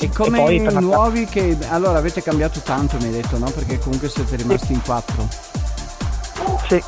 [0.01, 3.51] E come e i nuovi che allora avete cambiato tanto mi hai detto, no?
[3.51, 4.73] Perché comunque siete rimasti sì.
[4.75, 5.27] in quattro.
[6.69, 6.83] Sì.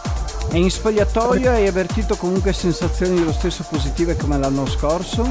[0.57, 5.31] E in spogliatoio hai avvertito comunque sensazioni dello stesso positive come l'anno scorso?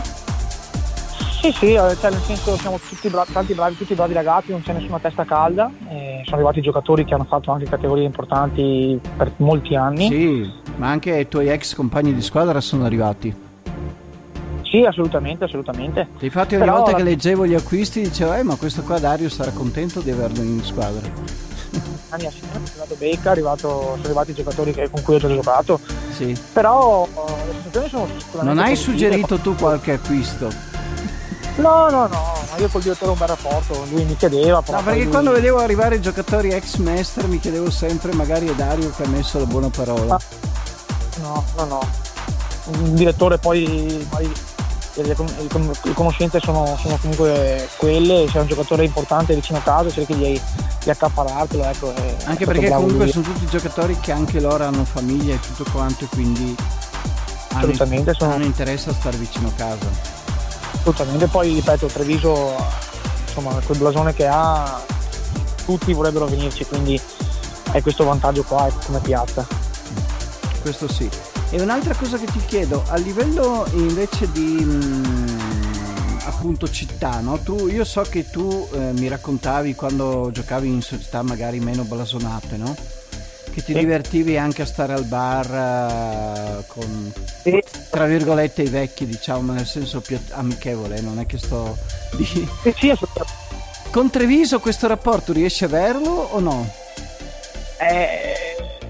[1.42, 4.62] Sì, sì, eh, cioè nel senso siamo tutti bravi, tanti bravi, tutti bravi ragazzi, non
[4.62, 9.32] c'è nessuna testa calda, eh, sono arrivati giocatori che hanno fatto anche categorie importanti per
[9.38, 10.10] molti anni.
[10.10, 13.36] Sì, ma anche i tuoi ex compagni di squadra sono arrivati.
[14.62, 16.08] Sì, assolutamente, assolutamente.
[16.20, 16.76] Infatti ogni Però...
[16.78, 20.44] volta che leggevo gli acquisti dicevo, eh ma questo qua Dario sarà contento di averlo
[20.44, 21.55] in squadra.
[22.16, 25.80] Anni è arrivato Becca, arrivato, sono arrivati i giocatori che, con cui ho già giocato.
[26.16, 26.38] Sì.
[26.54, 28.56] Però le sensazioni sono sicuramente.
[28.56, 30.74] Non hai suggerito tu qualche acquisto?
[31.58, 34.62] No, no, no, ma io col direttore ho un bel rapporto, lui mi chiedeva.
[34.68, 35.10] No, perché lui...
[35.10, 39.08] quando vedevo arrivare i giocatori ex master mi chiedevo sempre, magari è Dario che ha
[39.08, 40.20] messo la buona parola.
[41.22, 41.80] No, no, no.
[42.66, 44.30] Un direttore poi, poi
[44.96, 45.16] le,
[45.84, 50.16] le conoscenze sono, sono, comunque quelle, se è un giocatore importante vicino a casa cerchi
[50.16, 50.42] di,
[50.84, 51.64] di accaparartelo.
[51.64, 51.94] Ecco,
[52.26, 53.12] anche perché comunque lui.
[53.12, 56.56] sono tutti giocatori che anche loro hanno famiglia e tutto quanto e quindi
[57.56, 58.34] assolutamente hanno, sono...
[58.34, 59.88] hanno interesse a stare vicino a casa
[60.74, 62.56] assolutamente poi ripeto Treviso
[63.26, 64.82] insomma quel blasone che ha
[65.66, 67.00] tutti vorrebbero venirci quindi
[67.72, 69.46] hai questo vantaggio qua come piazza
[70.62, 71.10] questo sì
[71.52, 77.40] e un'altra cosa che ti chiedo a livello invece di mh, mm, appunto città no?
[77.40, 82.58] tu, io so che tu eh, mi raccontavi quando giocavi in società magari meno blasonate
[82.58, 82.76] no?
[83.56, 83.80] che ti sì.
[83.80, 87.64] divertivi anche a stare al bar uh, con sì.
[87.90, 91.78] tra virgolette i vecchi diciamo nel senso più amichevole non è che sto
[92.18, 92.26] di...
[92.26, 92.46] sì,
[93.92, 96.70] con Treviso questo rapporto riesci a averlo o no?
[97.78, 98.35] Eh,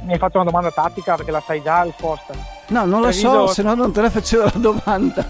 [0.06, 2.34] mi hai fatto una domanda tattica perché la sai già la risposta
[2.68, 3.34] no non Treviso...
[3.34, 5.28] lo so se no non te la facevo la domanda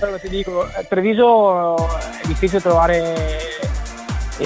[0.00, 3.38] allora ti dico a eh, Treviso è difficile trovare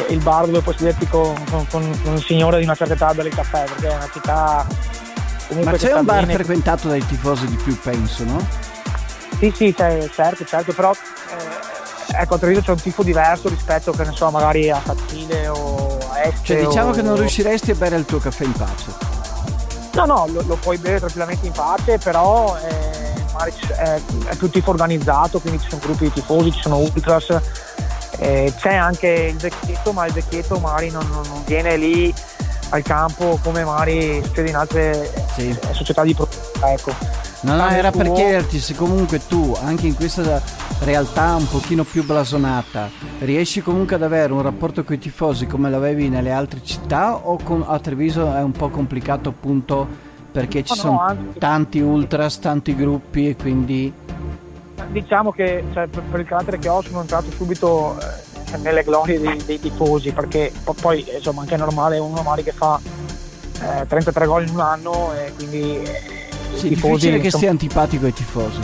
[0.09, 3.09] il bar dove puoi sederti con, con, con, con, un signore di una certa età
[3.09, 4.67] a bere il caffè perché è una città
[5.65, 6.35] ma c'è un bar bene.
[6.35, 8.47] frequentato dai tifosi di più penso no?
[9.39, 14.05] sì sì certo certo però eh, ecco a Treviso c'è un tifo diverso rispetto che
[14.05, 16.93] ne so magari a Fattile o a Este cioè diciamo o...
[16.93, 19.18] che non riusciresti a bere il tuo caffè in pace
[20.05, 23.15] no no lo, lo puoi bere tranquillamente in pace però eh,
[23.75, 27.41] è, è più tifo organizzato quindi ci sono gruppi di tifosi ci sono ultras
[28.19, 32.13] eh, c'è anche il vecchietto, ma il vecchietto magari non, non viene lì
[32.71, 35.49] al campo come magari succede in altre sì.
[35.49, 36.73] Eh, società di proprietà.
[36.73, 36.93] Ecco.
[37.43, 38.03] No, no, era tuo...
[38.03, 40.43] per chiederti se comunque tu, anche in questa
[40.81, 45.71] realtà un pochino più blasonata, riesci comunque ad avere un rapporto con i tifosi come
[45.71, 50.75] l'avevi nelle altre città o con, a Treviso è un po' complicato appunto perché ci
[50.75, 53.93] no, sono no, tanti ultras, tanti gruppi e quindi
[54.91, 59.21] diciamo che cioè, per, per, il carattere che ho sono entrato subito eh, nelle glorie
[59.21, 62.81] dei, dei, tifosi perché poi insomma anche è normale uno magari che fa
[63.61, 66.03] eh, 33 gol in un anno e quindi eh,
[66.55, 68.61] sì, tifosi, difficile che sia antipatico ai tifosi.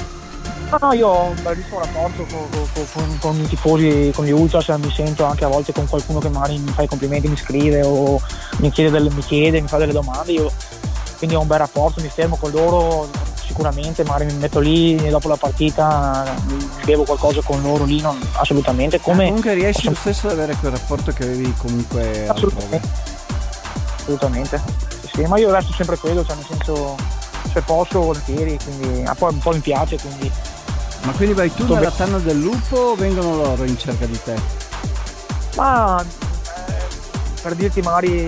[0.71, 4.33] No, no, io ho un bellissimo rapporto con, con, con, con, i tifosi, con gli
[4.33, 7.37] ultras, mi sento anche a volte con qualcuno che magari mi fa i complimenti, mi
[7.37, 8.21] scrive o
[8.59, 10.51] mi chiede, delle, mi, chiede mi fa delle domande, io
[11.19, 13.09] quindi ho un bel rapporto, mi fermo con loro,
[13.47, 16.25] sicuramente, magari mi metto lì e dopo la partita
[16.85, 19.01] bevo qualcosa con loro lì, non, assolutamente.
[19.01, 22.89] Come, comunque riesci lo stesso ad avere quel rapporto che avevi comunque assolutamente.
[24.01, 24.63] Assolutamente.
[25.01, 26.97] Sì, sì, ma io resto sempre quello, cioè nel senso
[27.53, 30.31] se posso volentieri, quindi ah, poi un po' mi piace, quindi
[31.03, 34.35] Ma quindi vai tu nella tanna del lupo o vengono loro in cerca di te?
[35.57, 36.07] Ma eh,
[37.43, 38.27] per dirti magari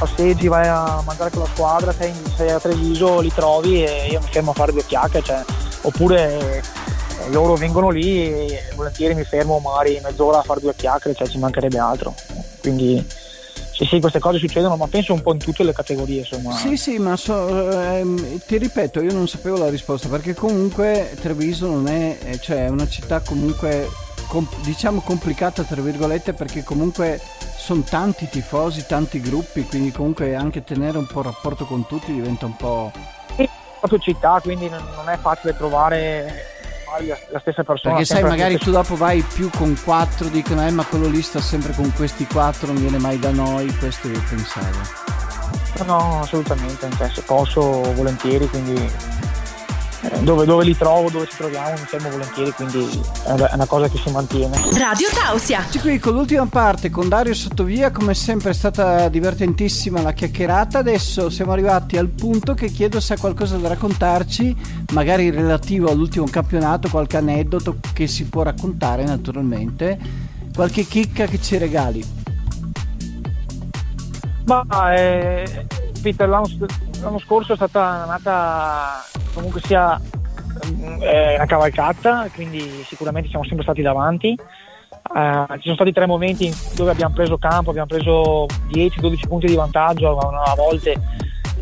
[0.00, 4.20] passeggi, vai a mangiare con la squadra, sei, sei a Treviso, li trovi e io
[4.20, 5.44] mi fermo a fare due chiacchiere, cioè,
[5.82, 11.14] oppure eh, loro vengono lì e volentieri mi fermo magari mezz'ora a fare due chiacchiere,
[11.14, 12.14] cioè ci mancherebbe altro.
[12.60, 13.06] Quindi
[13.72, 16.20] sì, sì, queste cose succedono, ma penso un po' in tutte le categorie.
[16.20, 16.56] Insomma.
[16.56, 21.66] Sì, sì, ma so, ehm, ti ripeto, io non sapevo la risposta perché comunque Treviso
[21.66, 23.88] non è, eh, cioè, è una città comunque
[24.28, 27.20] com- diciamo complicata tra virgolette perché comunque
[27.70, 32.46] sono tanti tifosi, tanti gruppi, quindi comunque anche tenere un po' rapporto con tutti diventa
[32.46, 32.90] un po'...
[33.36, 36.46] Sì, proprio città, quindi non è facile trovare
[37.30, 37.94] la stessa persona.
[37.94, 41.40] Perché sai, magari tu dopo vai più con quattro, dicono, eh, ma quello lì sta
[41.40, 44.78] sempre con questi quattro, non viene mai da noi, questo io pensavo.
[45.86, 47.60] No, assolutamente, se posso
[47.94, 48.90] volentieri, quindi
[50.22, 53.98] dove, dove, li trovo, dove ci troviamo, mi fermo volentieri, quindi è una cosa che
[53.98, 54.56] si mantiene.
[54.76, 55.64] Radio Tausia.
[55.68, 60.78] Sì, qui con l'ultima parte, con Dario Sottovia, come sempre è stata divertentissima la chiacchierata.
[60.78, 64.56] Adesso siamo arrivati al punto che chiedo se ha qualcosa da raccontarci,
[64.92, 69.98] magari relativo all'ultimo campionato, qualche aneddoto che si può raccontare naturalmente,
[70.54, 72.18] qualche chicca che ci regali.
[74.46, 75.66] Ma eh,
[76.00, 76.48] Peter, l'anno,
[77.00, 80.00] l'anno scorso è stata nata comunque sia
[81.00, 84.36] eh, una cavalcata, quindi sicuramente siamo sempre stati davanti.
[85.12, 89.54] Uh, ci sono stati tre momenti dove abbiamo preso campo, abbiamo preso 10-12 punti di
[89.54, 91.00] vantaggio a volte,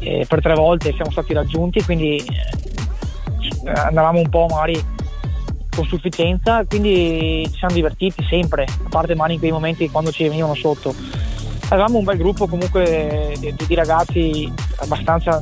[0.00, 4.78] eh, per tre volte siamo stati raggiunti, quindi eh, andavamo un po' magari
[5.74, 10.24] con sufficienza, quindi ci siamo divertiti sempre, a parte mani in quei momenti quando ci
[10.24, 10.92] venivano sotto.
[11.70, 15.40] Avevamo un bel gruppo comunque di, di ragazzi abbastanza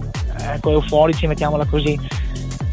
[0.55, 1.99] ecco, euforici, mettiamola così.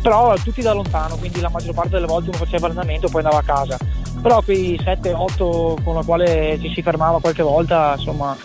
[0.01, 3.23] Però tutti da lontano, quindi la maggior parte delle volte uno faceva allenamento e poi
[3.23, 3.77] andava a casa.
[4.21, 8.35] Però quei 7-8 con la quale ci si fermava qualche volta, insomma,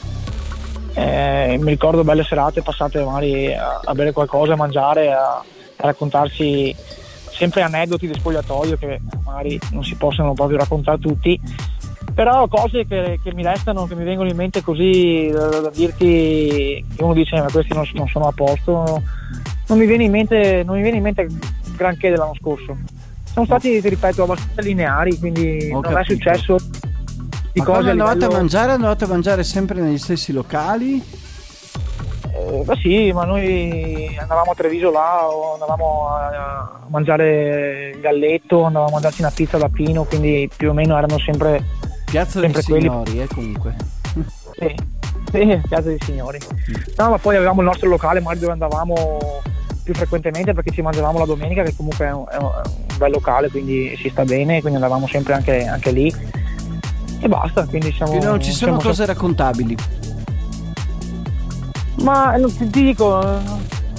[0.95, 5.45] eh, mi ricordo belle serate passate magari a, a bere qualcosa, a mangiare, a, a
[5.77, 6.75] raccontarsi
[7.31, 11.41] sempre aneddoti di spogliatoio che magari non si possono proprio raccontare tutti
[12.19, 16.85] però cose che, che, mi restano, che mi vengono in mente così da, da dirti
[16.97, 19.01] che uno dice ma questi non, non, sono a posto
[19.69, 21.29] non mi viene in mente non mi viene in mente
[21.77, 22.77] granché dell'anno scorso
[23.23, 26.01] sono stati ti ripeto abbastanza lineari quindi Ho non capito.
[26.01, 26.57] è successo
[27.53, 28.35] di ma cose andavate livello...
[28.35, 31.01] a mangiare andavate a mangiare sempre negli stessi locali?
[32.35, 35.21] Eh, beh sì, ma noi andavamo a Treviso là
[35.53, 40.97] andavamo a, mangiare galletto, andavamo a mangiarci una pizza da Pino, quindi più o meno
[40.97, 41.65] erano sempre
[42.11, 43.77] Piazza dei Signori, eh, comunque.
[44.59, 44.75] Sì,
[45.31, 46.39] sì, Piazza dei Signori.
[46.97, 49.19] No, ma poi avevamo il nostro locale, magari dove andavamo
[49.83, 52.51] più frequentemente perché ci mangiavamo la domenica, che comunque è un, è un
[52.97, 56.15] bel locale, quindi si sta bene, quindi andavamo sempre anche, anche lì.
[57.21, 58.13] E basta, quindi siamo...
[58.13, 59.15] Quindi non ci sono cose sempre...
[59.15, 59.77] raccontabili.
[62.03, 63.19] Ma non ti dico,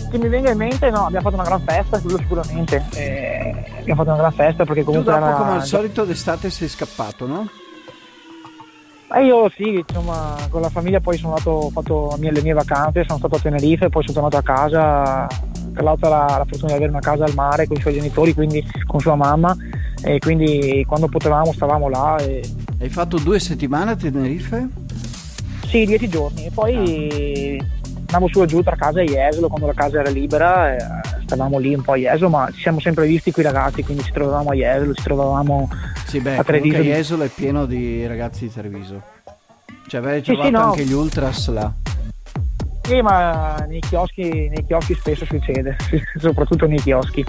[0.10, 2.86] che mi venga in mente, no, abbiamo fatto una gran festa, quello sicuramente.
[2.93, 5.13] Eh, abbiamo fatto una gran festa perché comunque...
[5.13, 5.38] Tu dopo era...
[5.38, 7.50] come al solito d'estate sei scappato, no?
[9.12, 13.06] Eh io sì, insomma, con la famiglia poi sono andato, ho fatto le mie vacanze,
[13.08, 15.28] sono stato a Tenerife, poi sono tornato a casa,
[15.74, 18.36] Carlotta ha la, la fortuna di avere una casa al mare con i suoi genitori,
[18.36, 19.56] quindi con sua mamma,
[20.04, 22.17] e quindi quando potevamo stavamo là.
[22.17, 22.43] E...
[22.80, 24.67] Hai fatto due settimane a Tenerife?
[25.65, 27.79] Sì, dieci giorni, e poi ah
[28.10, 30.80] andavo su e giù tra casa e Jesolo quando la casa era libera eh,
[31.26, 34.12] stavamo lì un po' a Jesolo ma ci siamo sempre visti qui ragazzi quindi ci
[34.12, 35.69] trovavamo a Jesolo ci trovavamo
[36.10, 36.82] sì, beh, a Treviso.
[36.82, 39.00] Jesolo è pieno di ragazzi di Treviso.
[39.88, 40.60] Cioè avete sì, trovato sì, no.
[40.62, 41.72] anche gli ultras là.
[42.82, 45.78] Sì ma nei chioschi, nei chioschi spesso succede
[46.17, 47.24] soprattutto nei chioschi.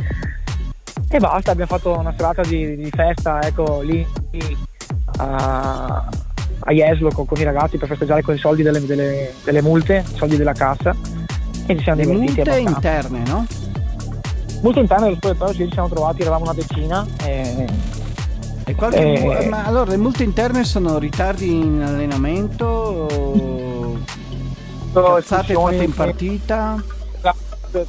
[1.11, 4.07] E basta abbiamo fatto una serata di, di festa ecco lì
[5.19, 6.09] a
[6.61, 10.05] a Jeslo con, con, i ragazzi per festeggiare con i soldi delle, delle, delle multe,
[10.13, 10.95] i soldi della cassa
[11.67, 13.47] e ci siamo divertiti multe interne, no?
[14.63, 17.67] Multe interne dello spogliatoio ci siamo trovati, eravamo una decina e...
[18.65, 22.67] E qualche, eh, ma allora le multe interne sono ritardi in allenamento
[24.93, 26.83] o cazzate fatte in partita?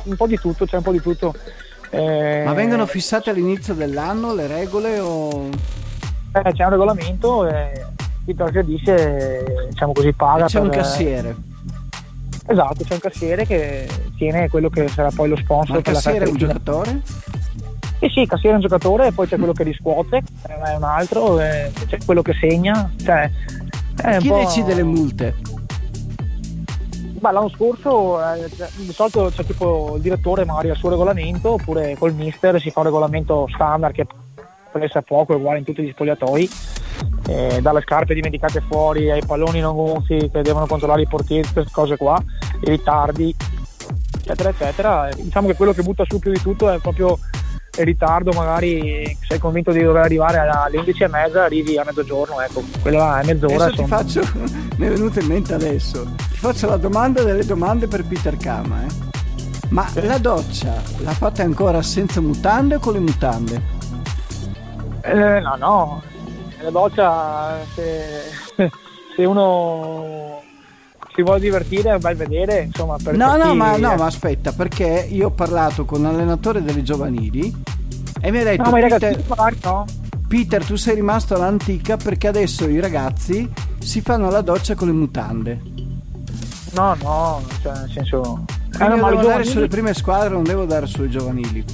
[0.03, 1.33] Un po' di tutto, c'è un po' di tutto.
[1.89, 5.49] Eh, ma vengono fissate all'inizio dell'anno le regole o...
[6.33, 7.90] Eh, c'è un regolamento e
[8.25, 10.45] chi trasgredisce diciamo così paga.
[10.45, 10.67] E c'è per...
[10.67, 11.35] un cassiere.
[12.47, 15.71] Esatto, c'è un cassiere che tiene quello che sarà poi lo sponsor.
[15.71, 17.01] Ma il cassiere è un giocatore?
[17.99, 21.35] Sì, sì, cassiere è un giocatore, e poi c'è quello che riscuote, è un altro,
[21.35, 22.91] c'è quello che segna.
[22.97, 23.29] Cioè,
[24.19, 25.35] Chi decide le multe?
[27.21, 31.95] Beh, l'anno scorso eh, di solito c'è tipo il direttore magari al suo regolamento oppure
[31.95, 34.07] col mister si fa un regolamento standard che
[34.71, 36.49] presa poco, è uguale in tutti gli spogliatoi,
[37.27, 41.71] eh, dalle scarpe dimenticate fuori ai palloni non gonfi che devono controllare i portieri, queste
[41.71, 42.21] cose qua,
[42.61, 43.35] i ritardi,
[44.17, 45.09] eccetera, eccetera.
[45.15, 47.17] Diciamo che quello che butta su più di tutto è proprio
[47.77, 52.41] il ritardo, magari sei convinto di dover arrivare alle 11 e mezza, arrivi a mezzogiorno,
[52.41, 53.65] ecco, quella è mezz'ora.
[53.65, 54.21] Adesso ti faccio,
[54.77, 58.85] mi è venuto in mente adesso, ti faccio la domanda delle domande per Peter Kama,
[58.85, 59.09] eh?
[59.69, 63.79] Ma la doccia la fate ancora senza mutande o con le mutande?
[65.03, 66.01] Eh, no, no,
[66.61, 68.23] la doccia se,
[69.15, 70.41] se uno
[71.13, 72.97] si vuole divertire è un bel vedere, insomma.
[73.01, 77.53] Per no, no, ma, no, ma aspetta, perché io ho parlato con l'allenatore delle giovanili
[78.21, 79.85] e mi ha detto: no, ma Peter, ragazzi, magari no.
[80.27, 84.93] Peter, tu sei rimasto all'antica perché adesso i ragazzi si fanno la doccia con le
[84.93, 85.61] mutande.
[86.73, 88.45] No, no, cioè nel senso.
[88.79, 91.65] Eh, no, devo andare sulle prime squadre, non devo dare sulle giovanili.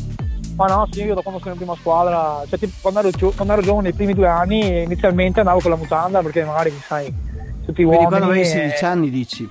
[0.57, 3.53] Ma no, sì, io da quando sono in prima squadra, cioè tipo, quando, ero, quando
[3.53, 7.05] ero giovane nei primi due anni, inizialmente andavo con la mutanda perché magari sai,
[7.63, 8.05] tutti Quindi uomini.
[8.07, 9.47] quando avevi e- 16 anni dici,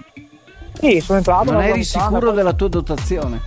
[0.72, 1.44] Sì, sono entrato.
[1.44, 3.40] non la eri mutanda, sicuro poi- della tua dotazione?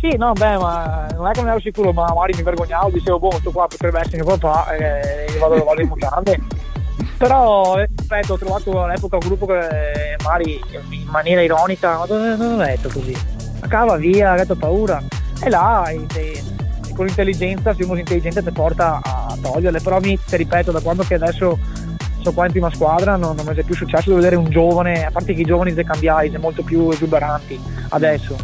[0.00, 3.18] Sì, no, beh, ma non è che non ero sicuro, ma magari mi vergognavo, dicevo,
[3.18, 6.38] boh, questo qua potrebbe essere mio papà e io vado, vado in mutande.
[7.18, 10.58] Però, eh, ripeto, ho trovato all'epoca un gruppo che magari
[10.90, 13.14] in maniera ironica, ma non l'ho detto così?
[13.60, 15.02] Ma cava via, ha detto paura.
[15.40, 16.42] E là, e- e-
[16.94, 19.80] con l'intelligenza, se uno è intelligente ti porta a toglierle.
[19.80, 21.58] Però mi, ti ripeto, da quando che adesso
[22.20, 25.04] sono qua in prima squadra non, non mi è più successo di vedere un giovane,
[25.06, 27.58] a parte che i giovani si cambiati, sono molto più esuberanti
[27.90, 28.36] adesso.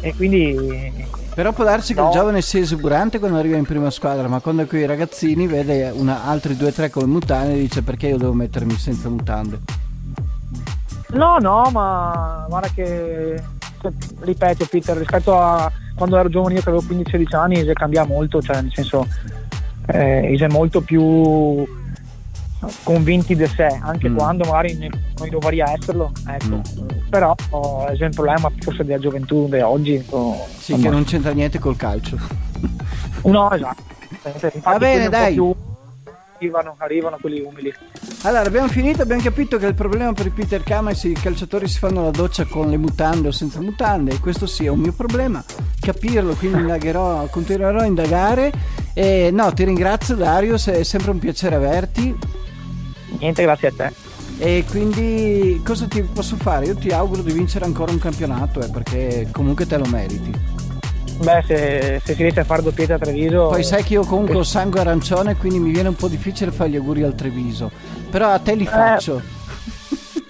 [0.00, 0.92] E quindi
[1.34, 2.08] Però può darsi che No.
[2.08, 5.90] il giovane sia esuberante quando arriva in prima squadra, ma quando con i ragazzini vede
[5.94, 9.08] una, altri due o tre con le mutande e dice perché io devo mettermi senza
[9.08, 9.58] mutande.
[11.10, 13.40] No, no, ma guarda che
[14.20, 18.42] ripeto Peter, rispetto a quando ero giovane io che avevo 15-16 anni si cambia molto,
[18.42, 19.06] cioè nel senso
[19.86, 21.64] eh, si è molto più
[22.82, 24.16] convinti di sé, anche Mm.
[24.16, 26.60] quando magari non dovrei esserlo, ecco.
[27.10, 30.02] Però oh, è il problema forse della gioventù di oggi.
[30.10, 32.18] oh, Sì, che non c'entra niente col calcio.
[33.24, 33.82] No, esatto.
[34.24, 35.34] Infatti Va bene, un dai.
[36.36, 37.72] Arrivano, arrivano quelli umili.
[38.22, 41.68] Allora, abbiamo finito, abbiamo capito che il problema per Peter Kama è se i calciatori
[41.68, 44.80] si fanno la doccia con le mutande o senza mutande, e questo sì è un
[44.80, 45.44] mio problema,
[45.78, 48.52] capirlo, quindi indagherò, continuerò a indagare.
[48.94, 52.16] E no, ti ringrazio Dario, è sempre un piacere averti.
[53.18, 53.92] Niente, grazie a te.
[54.38, 56.66] E quindi cosa ti posso fare?
[56.66, 60.32] Io ti auguro di vincere ancora un campionato, eh, perché comunque te lo meriti.
[61.18, 63.48] Beh, se, se si riesce a fare doppietta a Treviso.
[63.48, 66.70] Poi sai che io comunque ho sangue arancione, quindi mi viene un po' difficile fare
[66.70, 67.70] gli auguri al Treviso.
[68.10, 69.42] Però a te li faccio.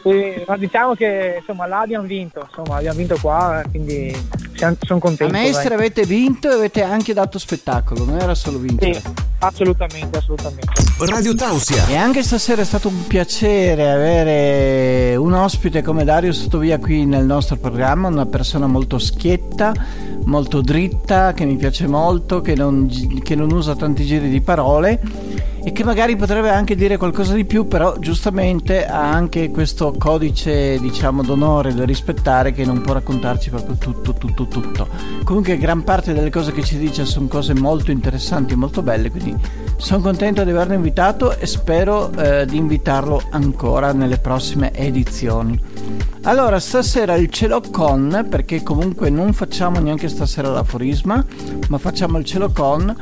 [0.05, 4.15] Sì, ma diciamo che insomma là abbiamo vinto, insomma abbiamo vinto qua, quindi
[4.55, 5.33] sono A contento.
[5.33, 5.79] Mestre dai.
[5.79, 9.01] avete vinto e avete anche dato spettacolo, non era solo vincere.
[9.01, 9.03] Sì,
[9.39, 10.73] assolutamente, assolutamente.
[10.99, 11.87] Radio Tausia.
[11.87, 17.25] E anche stasera è stato un piacere avere un ospite come Dario Sottovia qui nel
[17.25, 19.73] nostro programma, una persona molto schietta,
[20.25, 22.89] molto dritta, che mi piace molto, che non,
[23.23, 25.01] che non usa tanti giri di parole
[25.65, 30.79] e che magari potrebbe anche dire qualcosa di più, però giustamente ha anche questo codice,
[30.79, 34.89] diciamo, d'onore da rispettare che non può raccontarci proprio tutto, tutto, tutto.
[35.25, 39.35] Comunque gran parte delle cose che ci dice sono cose molto interessanti, molto belle, quindi
[39.79, 45.59] sono contento di averlo invitato e spero eh, di invitarlo ancora nelle prossime edizioni.
[46.25, 51.25] Allora, stasera il ce l'ho con, perché comunque non facciamo neanche stasera l'aforisma,
[51.69, 52.95] ma facciamo il ce l'ho con.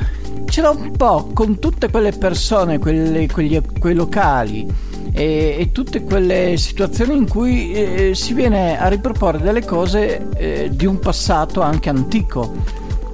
[0.53, 4.71] Ce l'ho un po' con tutte quelle persone, quelle- quegli- quei locali
[5.11, 10.69] e, e tutte quelle situazioni in cui eh, si viene a riproporre delle cose eh,
[10.71, 12.53] di un passato anche antico,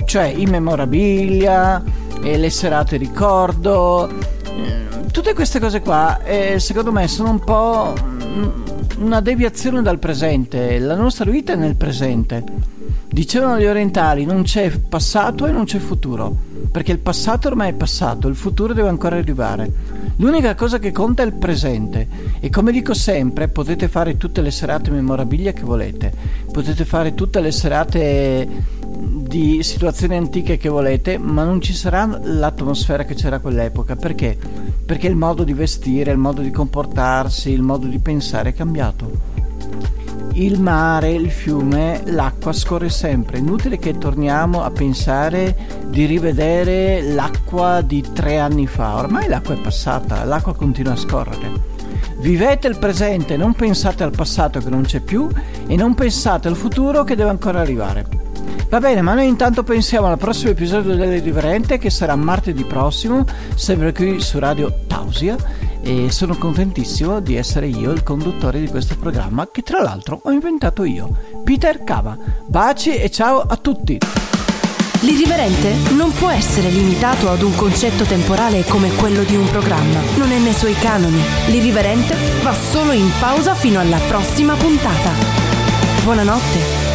[0.05, 1.80] cioè i memorabilia,
[2.20, 7.95] e le serate ricordo, eh, tutte queste cose qua eh, secondo me sono un po'
[8.20, 8.49] mm,
[8.99, 12.43] una deviazione dal presente, la nostra vita è nel presente.
[13.11, 16.36] Dicevano gli orientali, non c'è passato e non c'è futuro,
[16.71, 19.71] perché il passato ormai è passato, il futuro deve ancora arrivare.
[20.16, 22.09] L'unica cosa che conta è il presente
[22.41, 26.12] e come dico sempre, potete fare tutte le serate memorabilia che volete,
[26.51, 33.05] potete fare tutte le serate di situazioni antiche che volete, ma non ci sarà l'atmosfera
[33.05, 33.95] che c'era quell'epoca.
[33.97, 34.37] Perché?
[34.85, 39.28] Perché il modo di vestire, il modo di comportarsi, il modo di pensare è cambiato.
[40.39, 43.39] Il mare, il fiume, l'acqua scorre sempre.
[43.39, 45.57] Inutile che torniamo a pensare
[45.89, 48.99] di rivedere l'acqua di tre anni fa.
[48.99, 51.51] Ormai l'acqua è passata, l'acqua continua a scorrere.
[52.20, 55.28] Vivete il presente, non pensate al passato che non c'è più
[55.66, 58.07] e non pensate al futuro che deve ancora arrivare.
[58.68, 63.24] Va bene, ma noi intanto pensiamo al prossimo episodio dell'Irriverente che sarà martedì prossimo,
[63.57, 65.36] sempre qui su Radio Tausia
[65.89, 70.30] e sono contentissimo di essere io il conduttore di questo programma che tra l'altro ho
[70.30, 71.09] inventato io,
[71.43, 72.14] Peter Cava.
[72.45, 73.99] Baci e ciao a tutti!
[75.01, 80.01] L'irriverente non può essere limitato ad un concetto temporale come quello di un programma.
[80.16, 81.22] Non è nei suoi canoni.
[81.47, 85.12] L'irriverente va solo in pausa fino alla prossima puntata.
[86.03, 86.88] Buonanotte